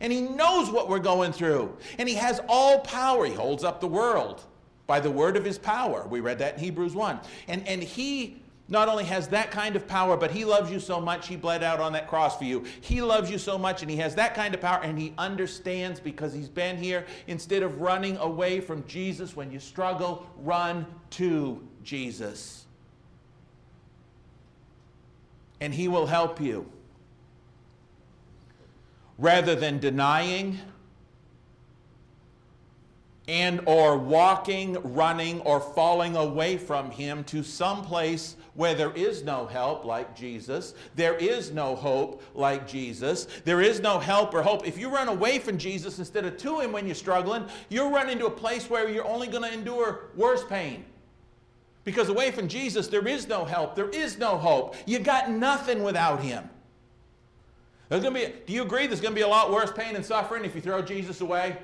[0.00, 1.76] And he knows what we're going through.
[1.98, 3.26] And he has all power.
[3.26, 4.44] He holds up the world
[4.86, 6.06] by the word of his power.
[6.08, 7.20] We read that in Hebrews 1.
[7.48, 11.00] And, and he not only has that kind of power, but he loves you so
[11.00, 12.64] much, he bled out on that cross for you.
[12.80, 16.00] He loves you so much, and he has that kind of power, and he understands
[16.00, 17.04] because he's been here.
[17.26, 22.64] Instead of running away from Jesus when you struggle, run to Jesus.
[25.60, 26.66] And he will help you.
[29.18, 30.58] Rather than denying,
[33.26, 39.24] and or walking, running, or falling away from him to some place where there is
[39.24, 44.42] no help like Jesus, there is no hope like Jesus, there is no help or
[44.42, 44.66] hope.
[44.66, 48.10] If you run away from Jesus instead of to him when you're struggling, you'll run
[48.10, 50.84] into a place where you're only going to endure worse pain.
[51.82, 54.76] Because away from Jesus, there is no help, there is no hope.
[54.86, 56.48] You got nothing without him.
[57.94, 59.94] There's going to be, do you agree there's going to be a lot worse pain
[59.94, 61.56] and suffering if you throw Jesus away?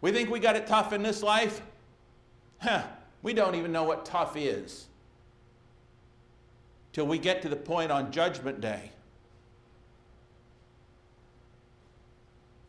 [0.00, 1.62] We think we got it tough in this life?
[2.60, 2.84] Huh,
[3.20, 4.86] we don't even know what tough is
[6.92, 8.92] till we get to the point on Judgment Day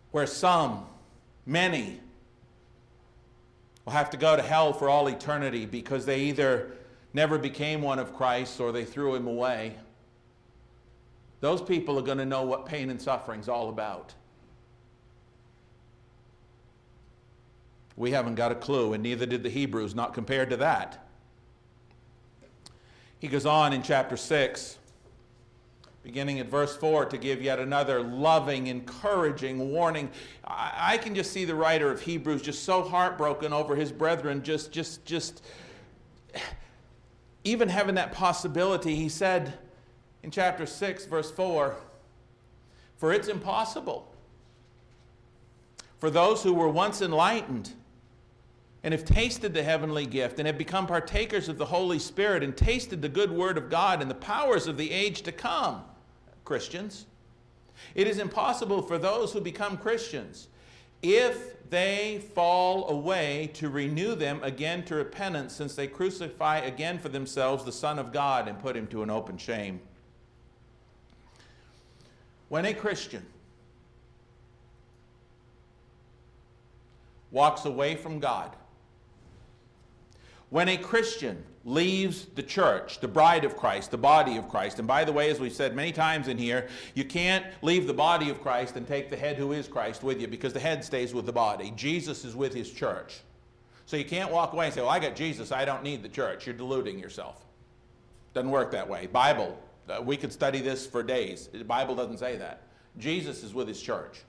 [0.10, 0.88] where some,
[1.46, 2.00] many,
[3.86, 6.72] will have to go to hell for all eternity because they either
[7.14, 9.76] never became one of Christ or they threw him away.
[11.42, 14.14] Those people are going to know what pain and suffering is all about.
[17.98, 21.08] We haven't got a clue, and neither did the Hebrews, not compared to that.
[23.20, 24.78] He goes on in chapter 6
[26.04, 30.10] beginning at verse 4 to give yet another loving, encouraging warning.
[30.44, 34.42] I, I, can just see the writer of Hebrews just so heartbroken over his brethren,
[34.42, 35.44] just, just, just,
[37.44, 38.96] even having that possibility.
[38.96, 39.54] He said
[40.24, 41.76] in chapter 6, verse 4
[42.98, 44.12] For it's impossible
[46.00, 47.74] for those who were once enlightened
[48.84, 52.58] and have tasted the heavenly gift and have become partakers of the Holy Spirit and
[52.58, 55.84] tasted the good word of God and the powers of the age to come,
[56.44, 57.06] Christians.
[57.94, 60.48] It is impossible for those who become Christians,
[61.04, 67.10] if they fall away, to renew them again to repentance, since they crucify again for
[67.10, 69.80] themselves the Son of God and put him to an open shame.
[72.52, 73.26] When a Christian
[77.32, 78.54] walks away from God,
[80.50, 84.88] when a Christian leaves the church, the bride of Christ, the body of Christ, and
[84.88, 88.30] by the way, as we've said many times in here, you can't leave the body
[88.30, 91.14] of Christ and take the head who is Christ with you because the head stays
[91.14, 91.72] with the body.
[91.78, 93.22] Jesus is with his church.
[93.86, 96.10] So you can't walk away and say, Well, I got Jesus, I don't need the
[96.10, 96.46] church.
[96.46, 97.46] You're deluding yourself.
[98.34, 99.08] Doesn't work that way.
[99.08, 99.58] Bible,
[99.92, 101.50] uh, we could study this for days.
[101.52, 102.64] The Bible doesn't say that.
[102.98, 104.22] Jesus is with his church.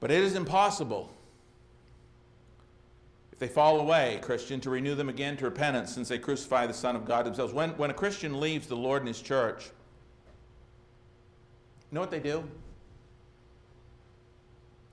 [0.00, 1.12] But it is impossible
[3.32, 6.74] if they fall away, Christian, to renew them again to repentance since they crucify the
[6.74, 7.52] Son of God themselves.
[7.52, 9.66] When, when a Christian leaves the Lord and his church,
[11.90, 12.44] you know what they do?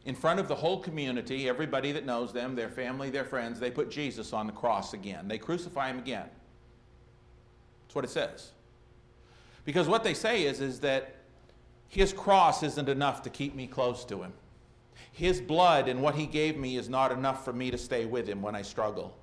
[0.06, 3.72] In front of the whole community, everybody that knows them, their family, their friends, they
[3.72, 5.28] put Jesus on the cross again.
[5.28, 6.30] They crucify him again.
[7.90, 8.52] That's what it says.
[9.66, 11.16] Because what they say is, is that
[11.90, 14.32] his cross isn't enough to keep me close to him.
[15.12, 18.26] His blood and what He gave me is not enough for me to stay with
[18.28, 19.18] Him when I struggle.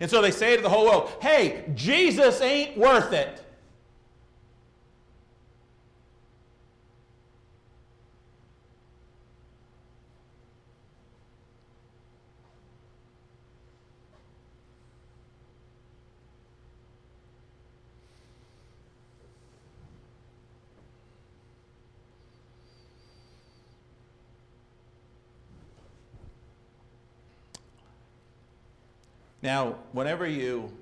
[0.00, 3.43] And so they say to the whole world, hey, Jesus ain't worth it.
[29.44, 30.72] Now, whenever you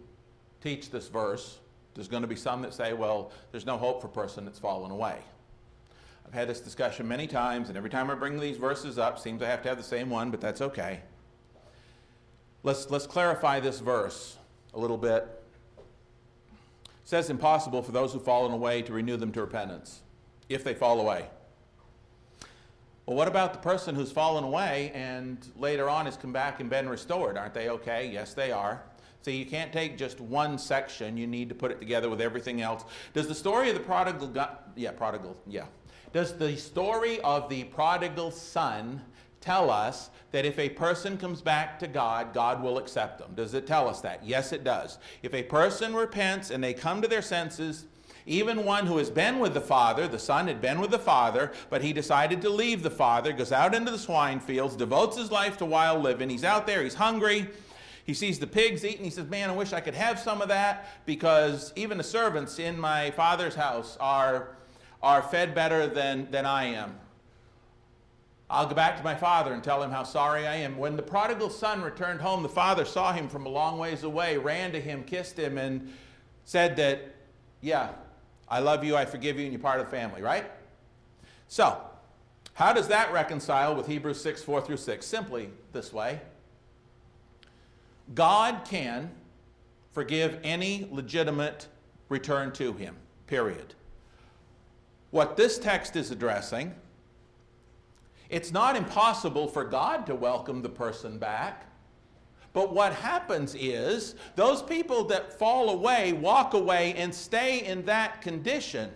[0.63, 1.59] teach this verse,
[1.95, 4.61] there's going to be some that say, well, there's no hope for a person that's
[4.61, 5.19] fallen away.
[6.25, 9.43] I've had this discussion many times, and every time I bring these verses up, seems
[9.43, 11.01] I have to have the same one, but that's okay.
[12.63, 14.37] Let's, let's clarify this verse
[14.75, 15.27] a little bit.
[15.75, 20.03] It says impossible for those who've fallen away to renew them to repentance,
[20.49, 21.27] if they fall away.
[23.13, 26.71] Well, what about the person who's fallen away and later on has come back and
[26.71, 27.37] been restored?
[27.37, 28.09] Aren't they okay?
[28.11, 28.85] Yes, they are.
[29.21, 31.19] See, you can't take just one section.
[31.19, 32.85] You need to put it together with everything else.
[33.13, 35.67] Does the story of the prodigal, go- yeah, prodigal, yeah.
[36.15, 39.03] Does the story of the prodigal son
[39.43, 43.33] tell us that if a person comes back to God, God will accept them?
[43.35, 44.25] Does it tell us that?
[44.25, 44.97] Yes, it does.
[45.23, 47.85] If a person repents and they come to their senses,
[48.27, 51.53] even one who has been with the father, the son had been with the father,
[51.71, 55.31] but he decided to leave the father, goes out into the swine fields, devotes his
[55.31, 56.31] life to wild living.
[56.31, 57.49] He's out there, he's hungry.
[58.05, 59.05] He sees the pigs eating.
[59.05, 62.59] He says, Man, I wish I could have some of that because even the servants
[62.59, 64.57] in my father's house are,
[65.03, 66.99] are fed better than, than I am.
[68.51, 70.77] I'll go back to my father and tell him how sorry I am.
[70.77, 74.37] When the prodigal son returned home, the father saw him from a long ways away,
[74.37, 75.91] ran to him, kissed him, and
[76.45, 77.15] said that,
[77.63, 77.93] Yeah,
[78.53, 80.45] I love you, I forgive you, and you're part of the family, right?
[81.49, 81.81] So,
[82.53, 85.07] how does that reconcile with Hebrews 6 4 through 6?
[85.07, 86.21] Simply this way
[88.15, 89.11] God can
[89.93, 91.67] forgive any legitimate
[92.11, 92.95] return to Him,
[93.27, 93.73] period.
[95.13, 96.75] What this text is addressing,
[98.29, 101.72] it's not impossible for God to welcome the person back.
[102.53, 108.21] But what happens is those people that fall away walk away and stay in that
[108.21, 108.91] condition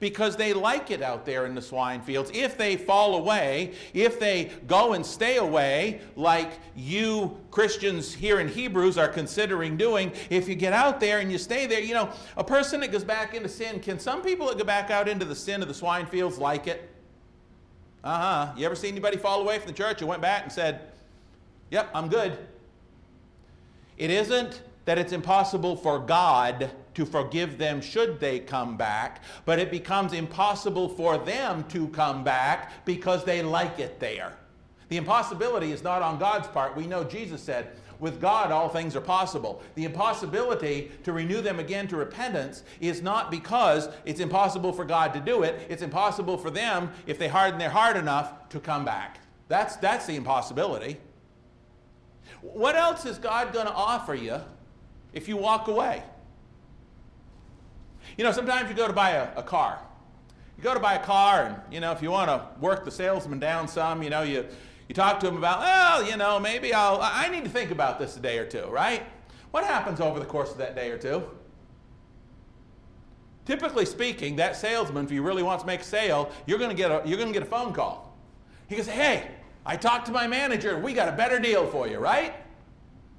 [0.00, 2.30] because they like it out there in the swine fields.
[2.32, 8.48] If they fall away, if they go and stay away, like you Christians here in
[8.48, 12.10] Hebrews are considering doing, if you get out there and you stay there, you know,
[12.36, 15.24] a person that goes back into sin, can some people that go back out into
[15.24, 16.90] the sin of the swine fields like it?
[18.02, 18.52] Uh huh.
[18.56, 20.92] You ever see anybody fall away from the church and went back and said,
[21.70, 22.38] Yep, I'm good?
[23.96, 29.58] It isn't that it's impossible for God to forgive them should they come back, but
[29.58, 34.36] it becomes impossible for them to come back because they like it there.
[34.88, 36.76] The impossibility is not on God's part.
[36.76, 39.62] We know Jesus said, with God, all things are possible.
[39.76, 45.14] The impossibility to renew them again to repentance is not because it's impossible for God
[45.14, 45.66] to do it.
[45.68, 49.20] It's impossible for them, if they harden their heart enough, to come back.
[49.48, 50.98] That's, that's the impossibility.
[52.52, 54.38] What else is God going to offer you
[55.12, 56.02] if you walk away?
[58.18, 59.78] You know, sometimes you go to buy a, a car.
[60.56, 62.90] You go to buy a car, and, you know, if you want to work the
[62.90, 64.46] salesman down some, you know, you
[64.88, 67.98] you talk to them about, well, you know, maybe I'll, I need to think about
[67.98, 69.02] this a day or two, right?
[69.50, 71.22] What happens over the course of that day or two?
[73.46, 76.76] Typically speaking, that salesman, if he really wants to make a sale, you're going to
[76.76, 78.14] get a, you're going to get a phone call.
[78.68, 79.26] He goes, hey,
[79.66, 82.34] I talked to my manager, and we got a better deal for you, right?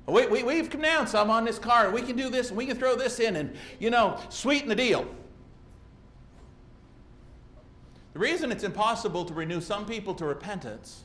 [0.08, 2.58] We, we, we've come down some on this car, and we can do this, and
[2.58, 5.08] we can throw this in, and, you know, sweeten the deal.
[8.14, 11.04] The reason it's impossible to renew some people to repentance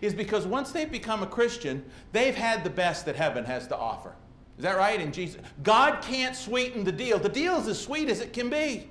[0.00, 3.76] is because once they've become a Christian, they've had the best that heaven has to
[3.76, 4.14] offer.
[4.56, 5.00] Is that right?
[5.00, 7.18] In Jesus, God can't sweeten the deal.
[7.18, 8.88] The deal is as sweet as it can be.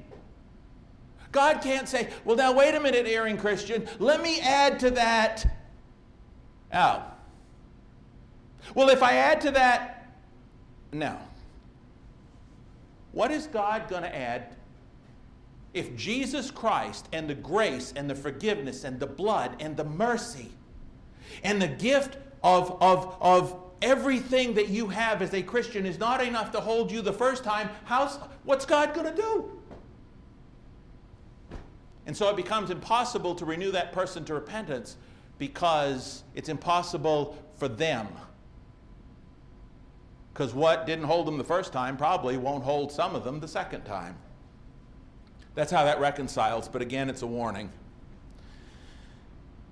[1.33, 5.45] God can't say, well, now wait a minute, erring Christian, let me add to that.
[6.73, 7.03] Oh.
[8.75, 10.11] Well, if I add to that,
[10.91, 11.17] no.
[13.11, 14.55] What is God going to add
[15.73, 20.51] if Jesus Christ and the grace and the forgiveness and the blood and the mercy
[21.43, 26.23] and the gift of, of, of everything that you have as a Christian is not
[26.23, 29.51] enough to hold you the first time, how's, what's God going to do?
[32.05, 34.95] And so it becomes impossible to renew that person to repentance
[35.37, 38.07] because it's impossible for them.
[40.33, 43.47] Because what didn't hold them the first time probably won't hold some of them the
[43.47, 44.15] second time.
[45.55, 47.71] That's how that reconciles, but again, it's a warning.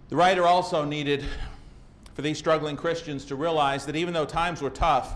[0.10, 1.24] The writer also needed
[2.16, 5.16] for these struggling Christians to realize that even though times were tough,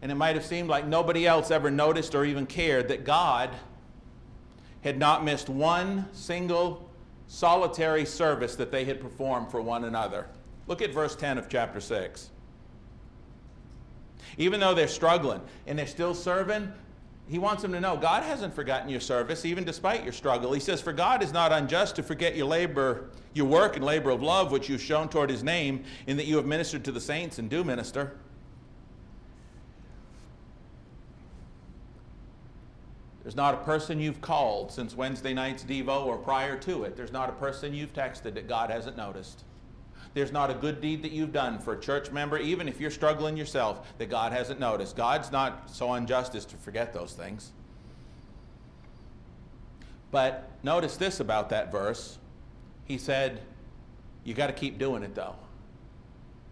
[0.00, 3.50] and it might have seemed like nobody else ever noticed or even cared, that God
[4.82, 6.88] had not missed one single
[7.32, 10.26] solitary service that they had performed for one another.
[10.66, 12.30] Look at verse 10 of chapter 6.
[14.36, 16.70] Even though they're struggling and they're still serving,
[17.26, 20.52] he wants them to know God hasn't forgotten your service, even despite your struggle.
[20.52, 24.10] He says, For God is not unjust to forget your labor, your work and labor
[24.10, 27.00] of love, which you've shown toward his name, in that you have ministered to the
[27.00, 28.12] saints and do minister.
[33.22, 36.96] There's not a person you've called since Wednesday night's Devo or prior to it.
[36.96, 39.44] There's not a person you've texted that God hasn't noticed.
[40.14, 42.90] There's not a good deed that you've done for a church member, even if you're
[42.90, 44.96] struggling yourself, that God hasn't noticed.
[44.96, 47.52] God's not so unjust as to forget those things.
[50.10, 52.18] But notice this about that verse.
[52.84, 53.40] He said,
[54.24, 55.36] You got to keep doing it, though.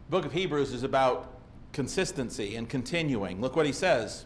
[0.09, 1.41] The book of Hebrews is about
[1.73, 3.41] consistency and continuing.
[3.41, 4.25] Look what he says.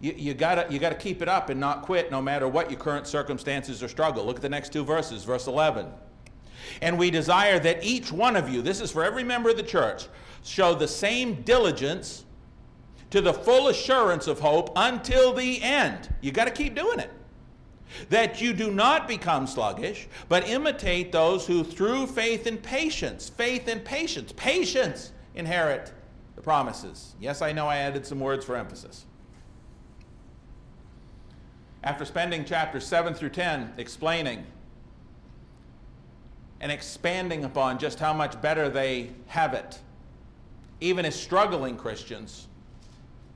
[0.00, 2.78] You, you got you to keep it up and not quit no matter what your
[2.78, 4.24] current circumstances or struggle.
[4.24, 5.24] Look at the next two verses.
[5.24, 5.86] Verse 11.
[6.82, 9.62] And we desire that each one of you, this is for every member of the
[9.62, 10.08] church,
[10.42, 12.24] show the same diligence
[13.10, 16.12] to the full assurance of hope until the end.
[16.20, 17.10] You got to keep doing it.
[18.10, 23.68] That you do not become sluggish, but imitate those who through faith and patience, faith
[23.68, 25.92] and patience, patience inherit
[26.34, 27.14] the promises.
[27.20, 29.06] Yes, I know I added some words for emphasis.
[31.86, 34.44] After spending chapters 7 through 10 explaining
[36.60, 39.78] and expanding upon just how much better they have it,
[40.80, 42.48] even as struggling Christians,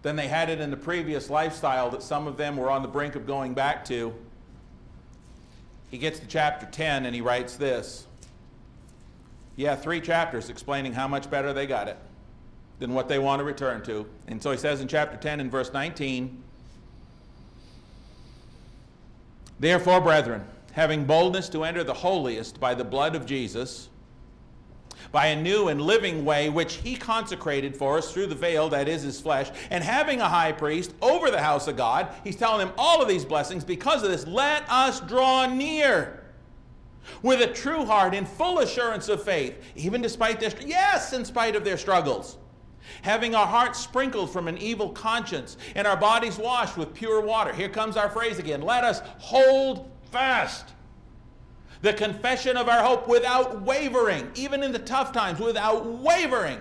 [0.02, 2.88] than they had it in the previous lifestyle that some of them were on the
[2.88, 4.12] brink of going back to.
[5.88, 8.08] He gets to chapter 10 and he writes this.
[9.54, 11.98] Yeah, three chapters explaining how much better they got it
[12.80, 14.06] than what they want to return to.
[14.26, 16.42] And so he says in chapter 10 and verse 19,
[19.60, 23.90] Therefore, brethren, having boldness to enter the holiest by the blood of Jesus,
[25.12, 28.88] by a new and living way which he consecrated for us through the veil that
[28.88, 32.66] is his flesh, and having a high priest over the house of God, he's telling
[32.66, 33.62] them all of these blessings.
[33.62, 36.24] Because of this, let us draw near
[37.22, 41.54] with a true heart in full assurance of faith, even despite their, yes, in spite
[41.54, 42.38] of their struggles.
[43.02, 47.52] Having our hearts sprinkled from an evil conscience and our bodies washed with pure water.
[47.52, 48.62] Here comes our phrase again.
[48.62, 50.72] Let us hold fast.
[51.82, 56.60] The confession of our hope without wavering, even in the tough times, without wavering.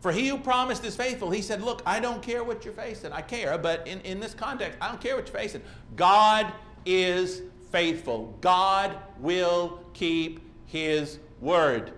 [0.00, 1.30] For he who promised is faithful.
[1.30, 3.12] He said, Look, I don't care what you're facing.
[3.12, 5.62] I care, but in, in this context, I don't care what you're facing.
[5.94, 6.52] God
[6.84, 8.36] is faithful.
[8.40, 11.92] God will keep his word.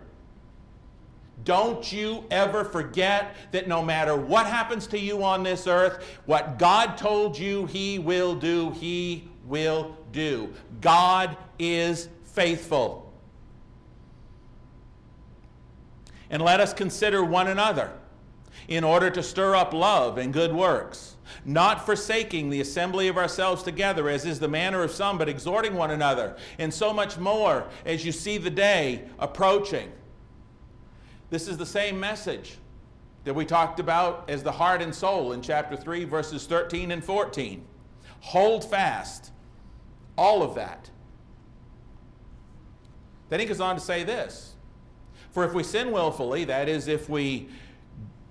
[1.44, 6.58] Don't you ever forget that no matter what happens to you on this earth, what
[6.58, 10.52] God told you He will do, He will do.
[10.80, 13.12] God is faithful.
[16.30, 17.92] And let us consider one another
[18.68, 23.62] in order to stir up love and good works, not forsaking the assembly of ourselves
[23.62, 27.66] together, as is the manner of some, but exhorting one another, and so much more
[27.84, 29.92] as you see the day approaching.
[31.34, 32.58] This is the same message
[33.24, 37.04] that we talked about as the heart and soul in chapter 3, verses 13 and
[37.04, 37.66] 14.
[38.20, 39.32] Hold fast.
[40.16, 40.88] All of that.
[43.30, 44.54] Then he goes on to say this
[45.32, 47.48] For if we sin willfully, that is, if we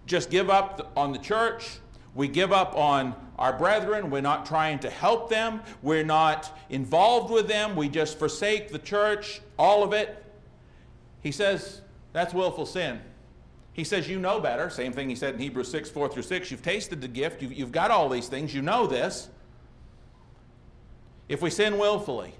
[0.05, 1.79] just give up on the church,
[2.15, 7.33] we give up on our brethren, we're not trying to help them, we're not involved
[7.33, 10.23] with them, we just forsake the church, all of it.
[11.19, 11.81] He says
[12.13, 13.01] that's willful sin.
[13.73, 14.69] He says, You know better.
[14.69, 16.51] Same thing he said in Hebrews 6 4 through 6.
[16.51, 19.29] You've tasted the gift, you've, you've got all these things, you know this.
[21.27, 22.33] If we sin willfully,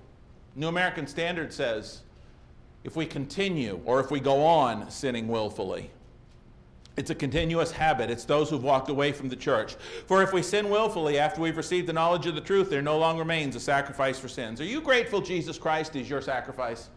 [0.56, 2.02] New American Standard says,
[2.84, 5.90] if we continue or if we go on sinning willfully,
[6.96, 8.12] it's a continuous habit.
[8.12, 9.76] It's those who've walked away from the church.
[10.06, 13.00] For if we sin willfully after we've received the knowledge of the truth, there no
[13.00, 14.62] longer remains a sacrifice for sins.
[14.62, 16.90] Are you grateful Jesus Christ is your sacrifice?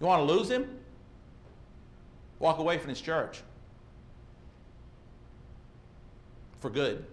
[0.00, 0.79] You want to lose him?
[2.40, 3.42] Walk away from his church.
[6.58, 7.04] For good.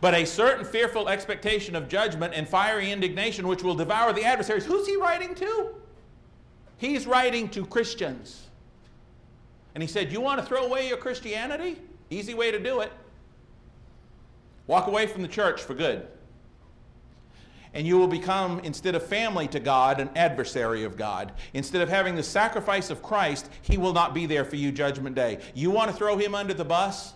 [0.00, 4.64] But a certain fearful expectation of judgment and fiery indignation which will devour the adversaries.
[4.64, 5.74] Who's he writing to?
[6.78, 8.48] He's writing to Christians.
[9.74, 11.80] And he said, You want to throw away your Christianity?
[12.10, 12.92] Easy way to do it.
[14.66, 16.06] Walk away from the church for good.
[17.76, 21.32] And you will become, instead of family to God, an adversary of God.
[21.52, 25.14] Instead of having the sacrifice of Christ, he will not be there for you judgment
[25.14, 25.40] day.
[25.52, 27.12] You want to throw him under the bus?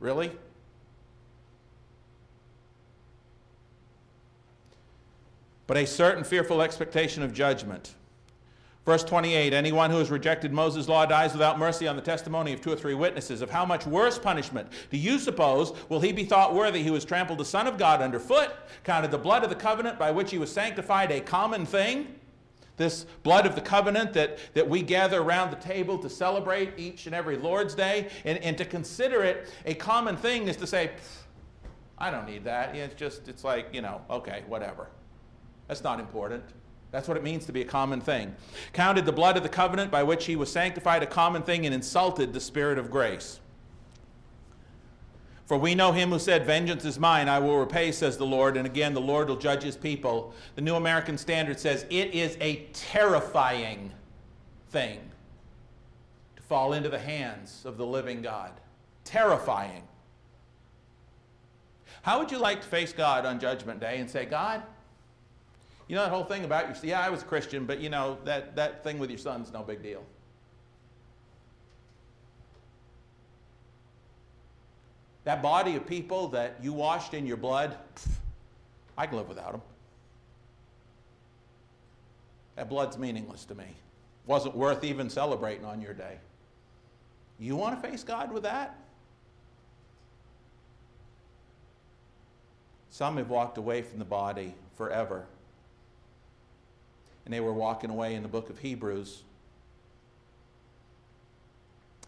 [0.00, 0.32] Really?
[5.68, 7.94] But a certain fearful expectation of judgment
[8.84, 12.60] Verse 28 Anyone who has rejected Moses' law dies without mercy on the testimony of
[12.60, 13.40] two or three witnesses.
[13.40, 17.04] Of how much worse punishment do you suppose will he be thought worthy who has
[17.04, 18.50] trampled the Son of God underfoot,
[18.84, 22.14] counted the blood of the covenant by which he was sanctified a common thing?
[22.76, 27.06] This blood of the covenant that, that we gather around the table to celebrate each
[27.06, 30.90] and every Lord's Day, and, and to consider it a common thing is to say,
[31.98, 32.74] I don't need that.
[32.74, 34.88] It's just, it's like, you know, okay, whatever.
[35.68, 36.42] That's not important.
[36.92, 38.36] That's what it means to be a common thing.
[38.74, 41.74] Counted the blood of the covenant by which he was sanctified a common thing and
[41.74, 43.40] insulted the Spirit of grace.
[45.46, 48.56] For we know him who said, Vengeance is mine, I will repay, says the Lord.
[48.56, 50.34] And again, the Lord will judge his people.
[50.54, 53.90] The New American Standard says, It is a terrifying
[54.68, 55.00] thing
[56.36, 58.52] to fall into the hands of the living God.
[59.04, 59.82] Terrifying.
[62.02, 64.62] How would you like to face God on Judgment Day and say, God,
[65.92, 68.16] you know that whole thing about your, yeah, I was a Christian, but you know,
[68.24, 70.02] that, that thing with your son's no big deal.
[75.24, 77.76] That body of people that you washed in your blood,
[78.96, 79.60] I can live without them.
[82.56, 83.66] That blood's meaningless to me.
[84.24, 86.16] Wasn't worth even celebrating on your day.
[87.38, 88.78] You want to face God with that?
[92.88, 95.26] Some have walked away from the body forever
[97.24, 99.22] and they were walking away in the book of Hebrews.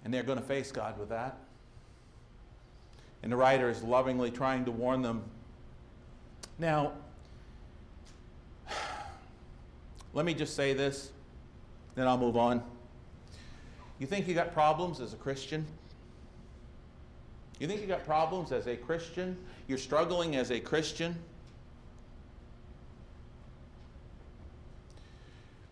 [0.05, 1.39] And they're going to face God with that.
[3.23, 5.23] And the writer is lovingly trying to warn them.
[6.59, 6.93] Now,
[10.13, 11.11] let me just say this,
[11.95, 12.63] then I'll move on.
[13.99, 15.65] You think you got problems as a Christian?
[17.59, 19.37] You think you got problems as a Christian?
[19.69, 21.17] You're struggling as a Christian?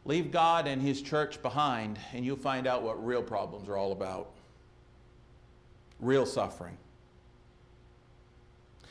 [0.04, 3.92] Leave God and His church behind, and you'll find out what real problems are all
[3.92, 4.30] about.
[6.00, 6.76] Real suffering.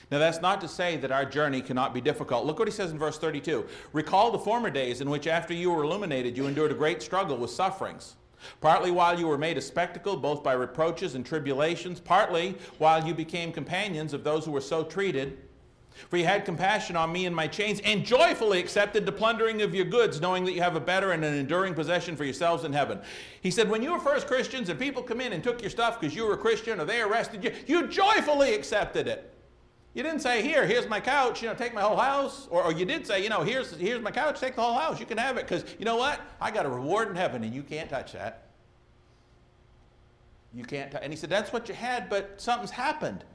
[0.10, 2.46] Now, that's not to say that our journey cannot be difficult.
[2.46, 3.66] Look what he says in verse 32.
[3.94, 7.38] Recall the former days in which, after you were illuminated, you endured a great struggle
[7.38, 8.16] with sufferings.
[8.60, 13.14] Partly while you were made a spectacle, both by reproaches and tribulations, partly while you
[13.14, 15.38] became companions of those who were so treated.
[16.10, 19.76] For you had compassion on me and my chains, and joyfully accepted the plundering of
[19.76, 22.74] your goods, knowing that you have a better and an enduring possession for yourselves in
[22.74, 23.00] heaven.
[23.42, 26.00] He said, When you were first Christians and people come in and took your stuff
[26.00, 29.32] because you were a Christian or they arrested you, you joyfully accepted it.
[29.94, 32.48] You didn't say, here, here's my couch, you know, take my whole house.
[32.50, 35.00] Or, or you did say, you know, here's, here's my couch, take the whole house.
[35.00, 36.22] You can have it because, you know what?
[36.40, 38.48] I got a reward in heaven and you can't touch that.
[40.54, 40.92] You can't.
[40.92, 40.98] T-.
[41.02, 43.26] And he said, that's what you had, but something's happened.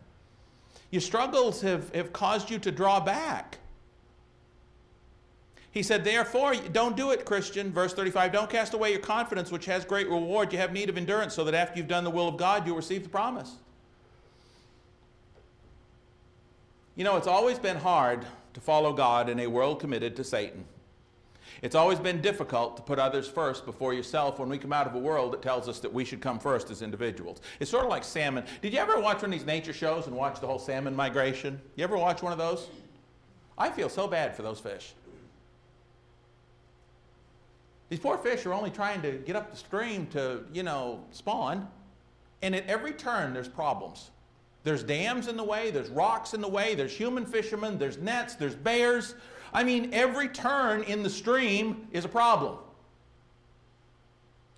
[0.91, 3.59] Your struggles have, have caused you to draw back.
[5.73, 7.71] He said, Therefore, don't do it, Christian.
[7.71, 10.53] Verse 35 Don't cast away your confidence, which has great reward.
[10.53, 12.77] You have need of endurance, so that after you've done the will of God, you'll
[12.77, 13.57] receive the promise.
[16.95, 18.25] You know, it's always been hard
[18.55, 20.65] to follow God in a world committed to Satan.
[21.63, 24.95] It's always been difficult to put others first before yourself when we come out of
[24.95, 27.41] a world that tells us that we should come first as individuals.
[27.61, 28.45] It's sort of like salmon.
[28.61, 31.61] Did you ever watch one of these nature shows and watch the whole salmon migration?
[31.77, 32.69] You ever watch one of those?
[33.57, 34.93] I feel so bad for those fish.
[37.89, 41.69] These poor fish are only trying to get up the stream to, you know, spawn.
[42.43, 44.11] And at every turn, there's problems.
[44.65, 48.35] There's dams in the way, there's rocks in the way, there's human fishermen, there's nets,
[48.35, 49.15] there's bears.
[49.53, 52.59] I mean, every turn in the stream is a problem.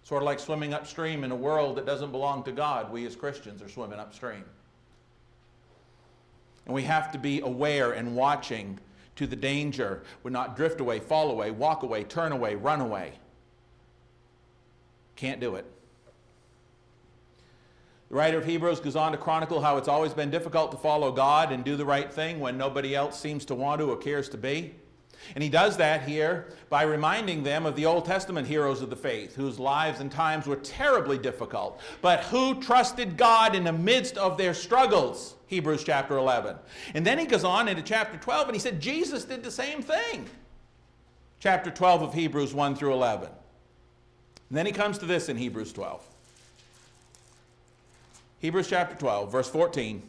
[0.03, 2.91] Sort of like swimming upstream in a world that doesn't belong to God.
[2.91, 4.45] We as Christians are swimming upstream.
[6.64, 8.78] And we have to be aware and watching
[9.16, 13.12] to the danger We're not drift away, fall away, walk away, turn away, run away.
[15.16, 15.66] Can't do it.
[18.09, 21.12] The writer of Hebrews goes on to chronicle how it's always been difficult to follow
[21.12, 24.30] God and do the right thing when nobody else seems to want to or cares
[24.30, 24.74] to be.
[25.34, 28.96] And he does that here by reminding them of the Old Testament heroes of the
[28.96, 34.16] faith, whose lives and times were terribly difficult, but who trusted God in the midst
[34.16, 35.34] of their struggles.
[35.46, 36.56] Hebrews chapter 11.
[36.94, 39.82] And then he goes on into chapter 12 and he said Jesus did the same
[39.82, 40.26] thing.
[41.40, 43.28] Chapter 12 of Hebrews 1 through 11.
[44.48, 46.07] And then he comes to this in Hebrews 12.
[48.41, 50.03] Hebrews chapter 12, verse 14.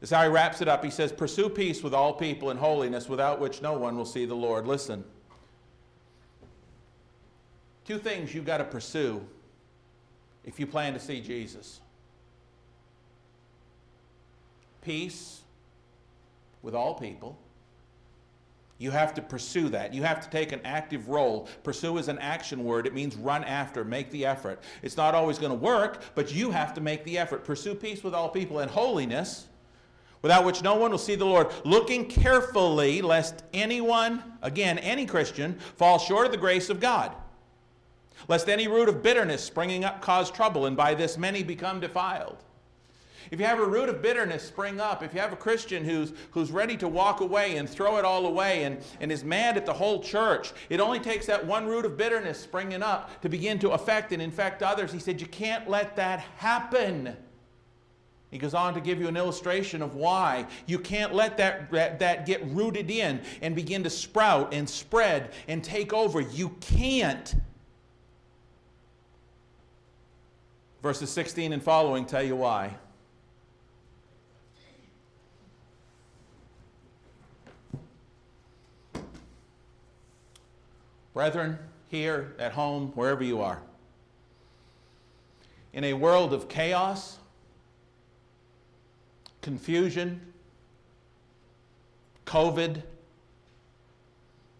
[0.00, 0.84] This is how he wraps it up.
[0.84, 4.24] He says, Pursue peace with all people and holiness, without which no one will see
[4.24, 4.66] the Lord.
[4.66, 5.04] Listen.
[7.86, 9.24] Two things you've got to pursue
[10.44, 11.80] if you plan to see Jesus
[14.82, 15.40] peace
[16.60, 17.38] with all people.
[18.78, 19.94] You have to pursue that.
[19.94, 21.48] You have to take an active role.
[21.62, 22.86] Pursue is an action word.
[22.86, 24.60] It means run after, make the effort.
[24.82, 27.44] It's not always going to work, but you have to make the effort.
[27.44, 29.46] Pursue peace with all people and holiness
[30.22, 35.58] without which no one will see the Lord, looking carefully lest anyone, again, any Christian,
[35.76, 37.12] fall short of the grace of God.
[38.28, 42.38] Lest any root of bitterness springing up cause trouble, and by this many become defiled.
[43.32, 46.12] If you have a root of bitterness spring up, if you have a Christian who's,
[46.32, 49.64] who's ready to walk away and throw it all away and, and is mad at
[49.64, 53.58] the whole church, it only takes that one root of bitterness springing up to begin
[53.60, 54.92] to affect and infect others.
[54.92, 57.16] He said, You can't let that happen.
[58.30, 62.00] He goes on to give you an illustration of why you can't let that, that,
[62.00, 66.20] that, get rooted in and begin to sprout and spread and take over.
[66.20, 67.34] You can't.
[70.82, 72.76] Verses 16 and following tell you why.
[81.14, 81.58] Brethren,
[81.88, 83.60] here, at home, wherever you are,
[85.72, 87.18] in a world of chaos,
[89.40, 90.20] confusion,
[92.26, 92.82] COVID,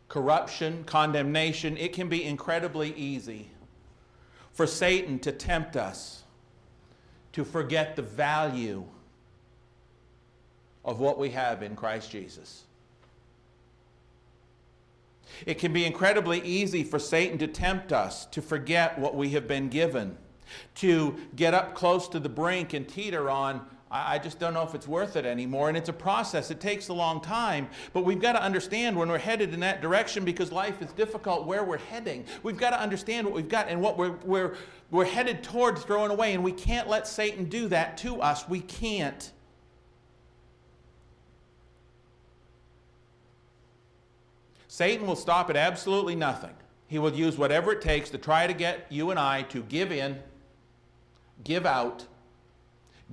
[0.08, 3.48] corruption, condemnation, it can be incredibly easy
[4.52, 6.22] for Satan to tempt us
[7.32, 8.84] to forget the value
[10.84, 12.64] of what we have in Christ Jesus.
[15.46, 19.46] It can be incredibly easy for Satan to tempt us to forget what we have
[19.46, 20.16] been given,
[20.76, 24.74] to get up close to the brink and teeter on I, just don't know if
[24.74, 25.68] it's worth it anymore.
[25.68, 27.68] And it's a process, it takes a long time.
[27.92, 31.46] But we've got to understand when we're headed in that direction because life is difficult
[31.46, 32.24] where we're heading.
[32.42, 34.54] We've got to understand what we've got and what we're, we're,
[34.90, 36.32] we're headed towards throwing away.
[36.32, 38.48] And we can't let Satan do that to us.
[38.48, 39.30] We can't.
[44.72, 46.54] Satan will stop at absolutely nothing.
[46.86, 49.92] He will use whatever it takes to try to get you and I to give
[49.92, 50.18] in,
[51.44, 52.06] give out,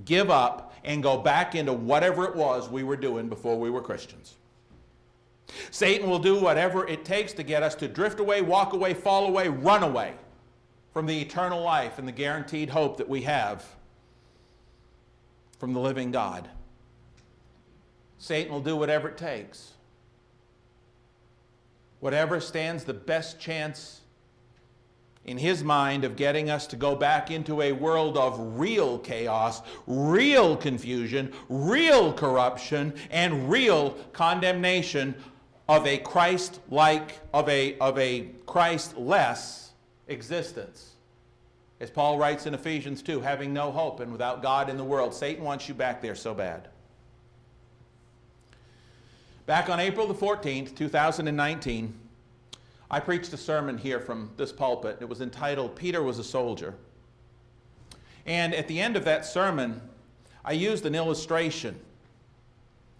[0.06, 3.82] give up, and go back into whatever it was we were doing before we were
[3.82, 4.36] Christians.
[5.70, 9.26] Satan will do whatever it takes to get us to drift away, walk away, fall
[9.26, 10.14] away, run away
[10.94, 13.66] from the eternal life and the guaranteed hope that we have
[15.58, 16.48] from the living God.
[18.16, 19.74] Satan will do whatever it takes.
[22.00, 24.00] Whatever stands the best chance
[25.24, 29.60] in his mind of getting us to go back into a world of real chaos,
[29.86, 35.14] real confusion, real corruption, and real condemnation
[35.68, 39.72] of a Christ-like, of a, of a Christ-less
[40.08, 40.96] existence.
[41.80, 45.14] As Paul writes in Ephesians 2, having no hope and without God in the world,
[45.14, 46.68] Satan wants you back there so bad.
[49.46, 51.94] Back on April the 14th, 2019,
[52.90, 54.98] I preached a sermon here from this pulpit.
[55.00, 56.74] It was entitled, Peter Was a Soldier.
[58.26, 59.80] And at the end of that sermon,
[60.44, 61.78] I used an illustration,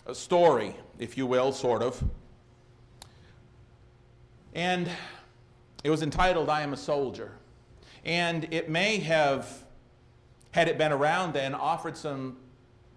[0.07, 2.03] a story, if you will, sort of.
[4.55, 4.91] And
[5.84, 7.32] it was entitled, I Am a Soldier.
[8.05, 9.64] And it may have,
[10.53, 12.38] had it been around then, offered some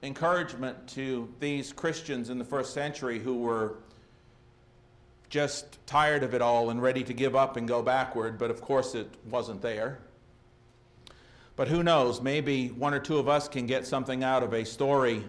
[0.04, 3.78] encouragement to these Christians in the first century who were
[5.30, 8.62] just tired of it all and ready to give up and go backward, but of
[8.62, 10.00] course it wasn't there.
[11.56, 14.66] But who knows, maybe one or two of us can get something out of a
[14.66, 15.24] story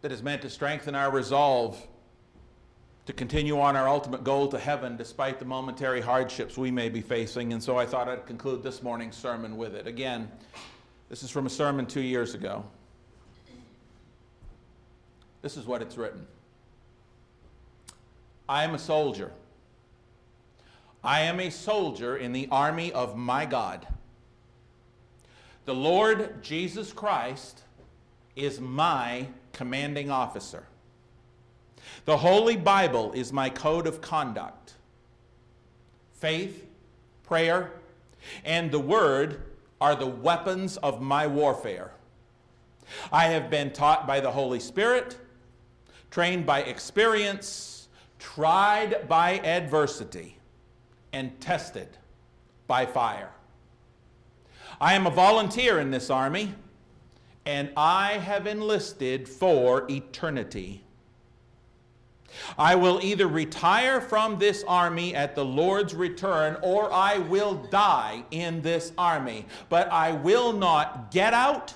[0.00, 1.80] that is meant to strengthen our resolve
[3.06, 7.00] to continue on our ultimate goal to heaven despite the momentary hardships we may be
[7.00, 7.52] facing.
[7.52, 9.86] And so I thought I'd conclude this morning's sermon with it.
[9.86, 10.30] Again,
[11.10, 12.64] this is from a sermon two years ago.
[15.42, 16.26] This is what it's written
[18.48, 19.32] I am a soldier.
[21.02, 23.86] I am a soldier in the army of my God.
[25.66, 27.60] The Lord Jesus Christ
[28.36, 30.66] is my commanding officer.
[32.04, 34.74] The Holy Bible is my code of conduct.
[36.12, 36.66] Faith,
[37.22, 37.72] prayer,
[38.44, 39.42] and the Word
[39.80, 41.92] are the weapons of my warfare.
[43.10, 45.16] I have been taught by the Holy Spirit
[46.10, 47.88] trained by experience,
[48.20, 50.38] tried by adversity,
[51.12, 51.88] and tested
[52.68, 53.30] by fire.
[54.80, 56.54] I am a volunteer in this army,
[57.44, 60.83] and I have enlisted for eternity.
[62.58, 68.24] I will either retire from this army at the Lord's return or I will die
[68.30, 69.46] in this army.
[69.68, 71.74] But I will not get out,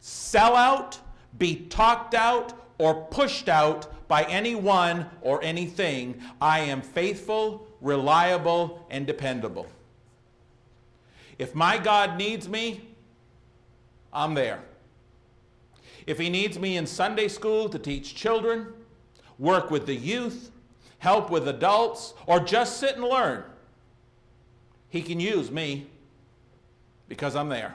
[0.00, 0.98] sell out,
[1.38, 6.20] be talked out, or pushed out by anyone or anything.
[6.40, 9.66] I am faithful, reliable, and dependable.
[11.38, 12.88] If my God needs me,
[14.12, 14.60] I'm there.
[16.06, 18.72] If he needs me in Sunday school to teach children,
[19.38, 20.50] work with the youth,
[20.98, 23.44] help with adults, or just sit and learn,
[24.88, 25.86] he can use me
[27.08, 27.74] because I'm there.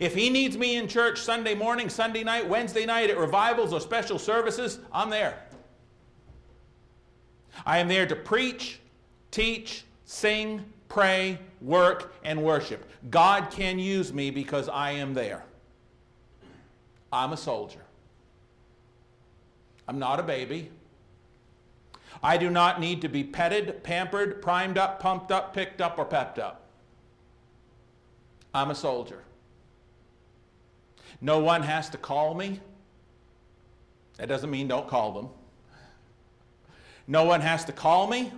[0.00, 3.80] If he needs me in church Sunday morning, Sunday night, Wednesday night at revivals or
[3.80, 5.42] special services, I'm there.
[7.66, 8.80] I am there to preach,
[9.30, 12.88] teach, sing, pray, work, and worship.
[13.10, 15.44] God can use me because I am there.
[17.12, 17.81] I'm a soldier.
[19.88, 20.70] I'm not a baby.
[22.22, 26.04] I do not need to be petted, pampered, primed up, pumped up, picked up, or
[26.04, 26.68] pepped up.
[28.54, 29.22] I'm a soldier.
[31.20, 32.60] No one has to call me.
[34.18, 35.28] That doesn't mean don't call them.
[37.06, 38.32] No one has to call me,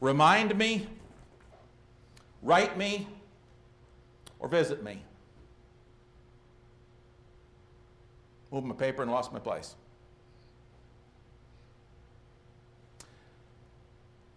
[0.00, 0.86] remind me,
[2.42, 3.06] write me,
[4.38, 5.02] or visit me.
[8.50, 9.74] Moved my paper and lost my place.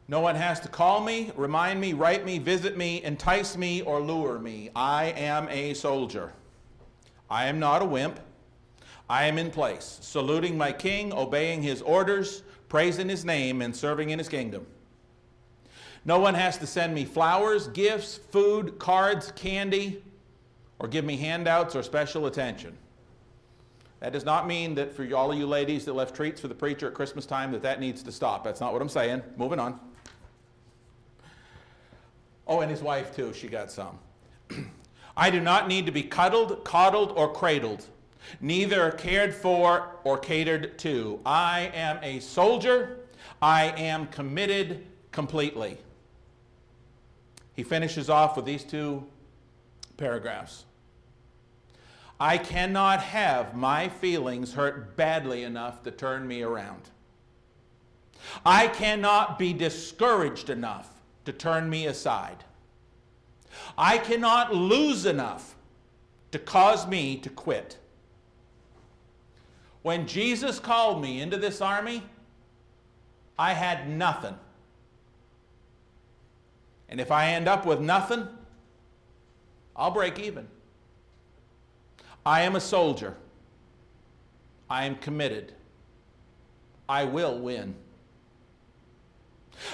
[0.08, 4.02] No one has to call me, remind me, write me, visit me, entice me, or
[4.02, 4.70] lure me.
[4.76, 6.34] I am a soldier.
[7.30, 8.20] I am not a wimp.
[9.10, 14.10] I am in place, saluting my king, obeying his orders, praising his name, and serving
[14.10, 14.66] in his kingdom.
[16.06, 20.04] No one has to send me flowers, gifts, food, cards, candy,
[20.80, 22.78] or give me handouts or special attention.
[24.02, 26.56] That does not mean that for all of you ladies that left treats for the
[26.56, 28.44] preacher at Christmas time that that needs to stop.
[28.44, 29.24] That's not what I'm saying.
[29.38, 29.80] Moving on.
[32.48, 33.34] Oh, and his wife too.
[33.34, 34.00] She got some.
[35.18, 37.86] I do not need to be cuddled, coddled, or cradled,
[38.42, 41.20] neither cared for or catered to.
[41.26, 43.00] I am a soldier.
[43.42, 45.78] I am committed completely.
[47.56, 49.06] He finishes off with these two
[49.98, 50.66] paragraphs.
[52.20, 56.90] I cannot have my feelings hurt badly enough to turn me around.
[58.46, 60.93] I cannot be discouraged enough
[61.26, 62.44] to turn me aside.
[63.78, 65.56] I cannot lose enough
[66.32, 67.78] to cause me to quit.
[69.84, 72.04] When Jesus called me into this army,
[73.38, 74.36] I had nothing.
[76.90, 78.28] And if I end up with nothing,
[79.76, 80.48] I'll break even.
[82.26, 83.18] I am a soldier.
[84.70, 85.54] I am committed.
[86.88, 87.76] I will win.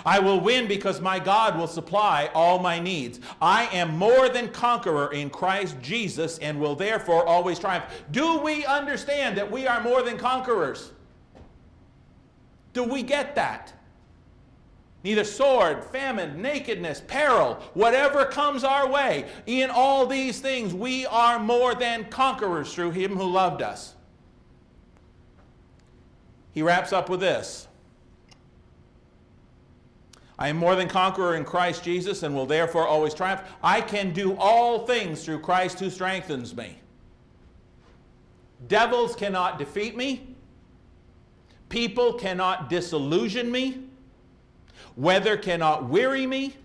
[0.06, 3.20] I will win because my God will supply all my needs.
[3.42, 7.86] I am more than conqueror in Christ Jesus and will therefore always triumph.
[8.12, 10.92] Do we understand that we are more than conquerors?
[12.74, 13.74] Do we get that?
[15.04, 21.40] Neither sword, famine, nakedness, peril, whatever comes our way, in all these things we are
[21.40, 23.96] more than conquerors through him who loved us.
[26.52, 27.69] He wraps up with this
[30.40, 33.42] I am more than conqueror in Christ Jesus and will therefore always triumph.
[33.62, 36.78] I can do all things through Christ who strengthens me.
[38.70, 40.28] Devils cannot defeat me.
[41.68, 43.84] People cannot disillusion me.
[44.96, 46.56] Weather cannot weary me.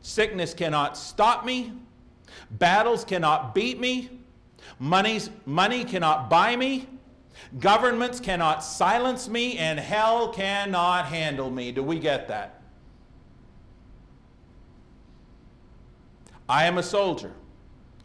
[0.00, 1.74] Sickness cannot stop me.
[2.52, 4.08] Battles cannot beat me.
[4.78, 6.88] Money's, money cannot buy me.
[7.58, 9.58] Governments cannot silence me.
[9.58, 11.72] And hell cannot handle me.
[11.72, 12.61] Do we get that?
[16.52, 17.32] I am a soldier.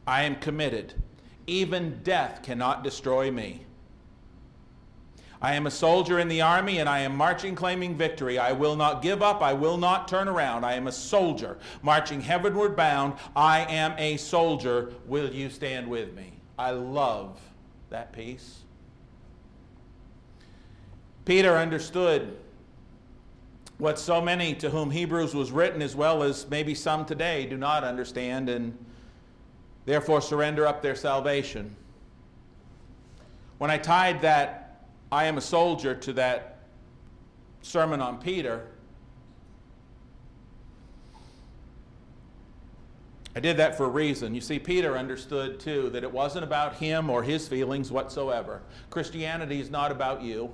[0.07, 0.93] I am committed.
[1.47, 3.65] Even death cannot destroy me.
[5.41, 8.39] I am a soldier in the army and I am marching claiming victory.
[8.39, 9.41] I will not give up.
[9.41, 10.63] I will not turn around.
[10.63, 13.15] I am a soldier marching heavenward bound.
[13.35, 14.93] I am a soldier.
[15.07, 16.31] Will you stand with me?
[16.57, 17.41] I love
[17.89, 18.59] that piece.
[21.25, 22.37] Peter understood
[23.77, 27.57] what so many to whom Hebrews was written, as well as maybe some today, do
[27.57, 28.77] not understand and
[29.85, 31.75] therefore surrender up their salvation.
[33.59, 36.57] When I tied that I am a soldier to that
[37.61, 38.67] sermon on Peter,
[43.35, 44.33] I did that for a reason.
[44.33, 48.63] You see, Peter understood too that it wasn't about him or his feelings whatsoever.
[48.89, 50.51] Christianity is not about you.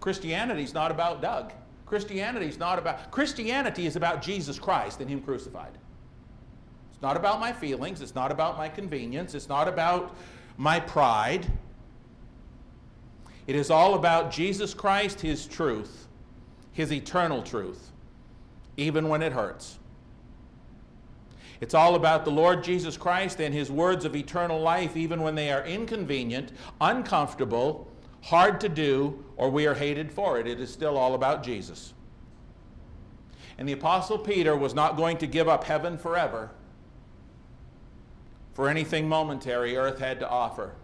[0.00, 1.54] Christianity is not about Doug.
[1.88, 5.72] Christianity is not about, Christianity is about Jesus Christ and Him crucified.
[6.92, 8.00] It's not about my feelings.
[8.00, 9.34] It's not about my convenience.
[9.34, 10.16] It's not about
[10.56, 11.46] my pride.
[13.46, 16.06] It is all about Jesus Christ, His truth,
[16.72, 17.92] His eternal truth,
[18.76, 19.78] even when it hurts.
[21.60, 25.34] It's all about the Lord Jesus Christ and His words of eternal life, even when
[25.34, 27.88] they are inconvenient, uncomfortable,
[28.22, 30.46] hard to do, or we are hated for it.
[30.46, 31.94] It is still all about Jesus.
[33.58, 36.50] And the Apostle Peter was not going to give up heaven forever
[38.58, 40.74] for anything momentary earth had to offer.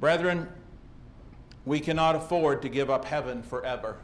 [0.00, 0.48] Brethren,
[1.64, 3.98] we cannot afford to give up heaven forever.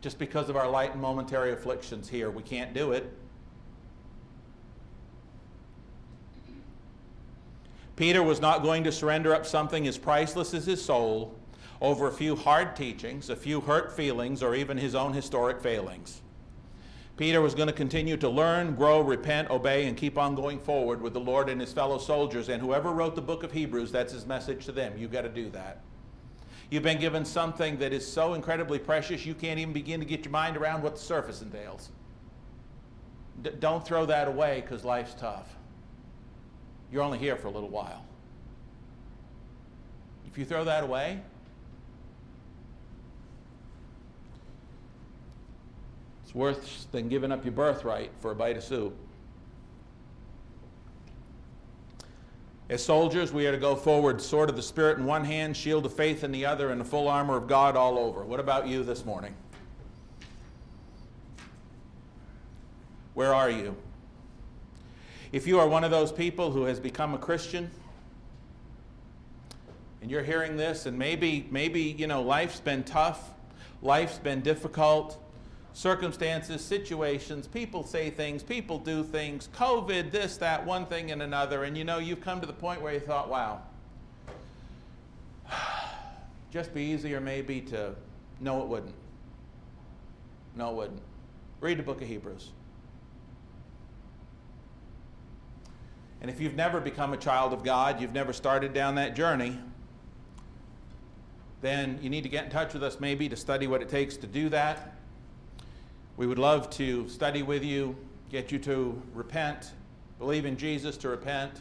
[0.00, 3.12] Just because of our light and momentary afflictions here, we can't do it.
[7.96, 11.38] Peter was not going to surrender up something as priceless as his soul
[11.80, 16.22] over a few hard teachings, a few hurt feelings, or even his own historic failings.
[17.16, 21.02] Peter was going to continue to learn, grow, repent, obey, and keep on going forward
[21.02, 22.48] with the Lord and his fellow soldiers.
[22.48, 24.94] And whoever wrote the book of Hebrews, that's his message to them.
[24.96, 25.82] You've got to do that.
[26.70, 30.24] You've been given something that is so incredibly precious, you can't even begin to get
[30.24, 31.90] your mind around what the surface entails.
[33.42, 35.54] D- don't throw that away because life's tough.
[36.92, 38.04] You're only here for a little while.
[40.30, 41.20] If you throw that away,
[46.22, 48.94] it's worse than giving up your birthright for a bite of soup.
[52.68, 55.84] As soldiers, we are to go forward, sword of the Spirit in one hand, shield
[55.84, 58.24] of faith in the other, and the full armor of God all over.
[58.24, 59.34] What about you this morning?
[63.14, 63.76] Where are you?
[65.32, 67.70] If you are one of those people who has become a Christian,
[70.02, 73.30] and you're hearing this, and maybe, maybe, you know, life's been tough,
[73.80, 75.18] life's been difficult,
[75.72, 81.64] circumstances, situations, people say things, people do things, COVID, this, that, one thing and another,
[81.64, 83.62] and you know, you've come to the point where you thought, wow,
[86.50, 87.94] just be easier maybe to,
[88.40, 88.94] no, it wouldn't.
[90.56, 91.02] No, it wouldn't.
[91.60, 92.50] Read the book of Hebrews.
[96.22, 99.58] And if you've never become a child of God, you've never started down that journey,
[101.60, 104.16] then you need to get in touch with us maybe to study what it takes
[104.18, 104.94] to do that.
[106.16, 107.96] We would love to study with you,
[108.30, 109.72] get you to repent,
[110.20, 111.60] believe in Jesus to repent,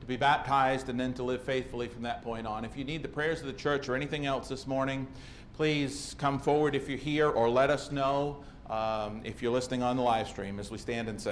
[0.00, 2.66] to be baptized and then to live faithfully from that point on.
[2.66, 5.06] If you need the prayers of the church or anything else this morning,
[5.54, 9.96] please come forward if you're here or let us know um, if you're listening on
[9.96, 11.28] the live stream as we stand and say.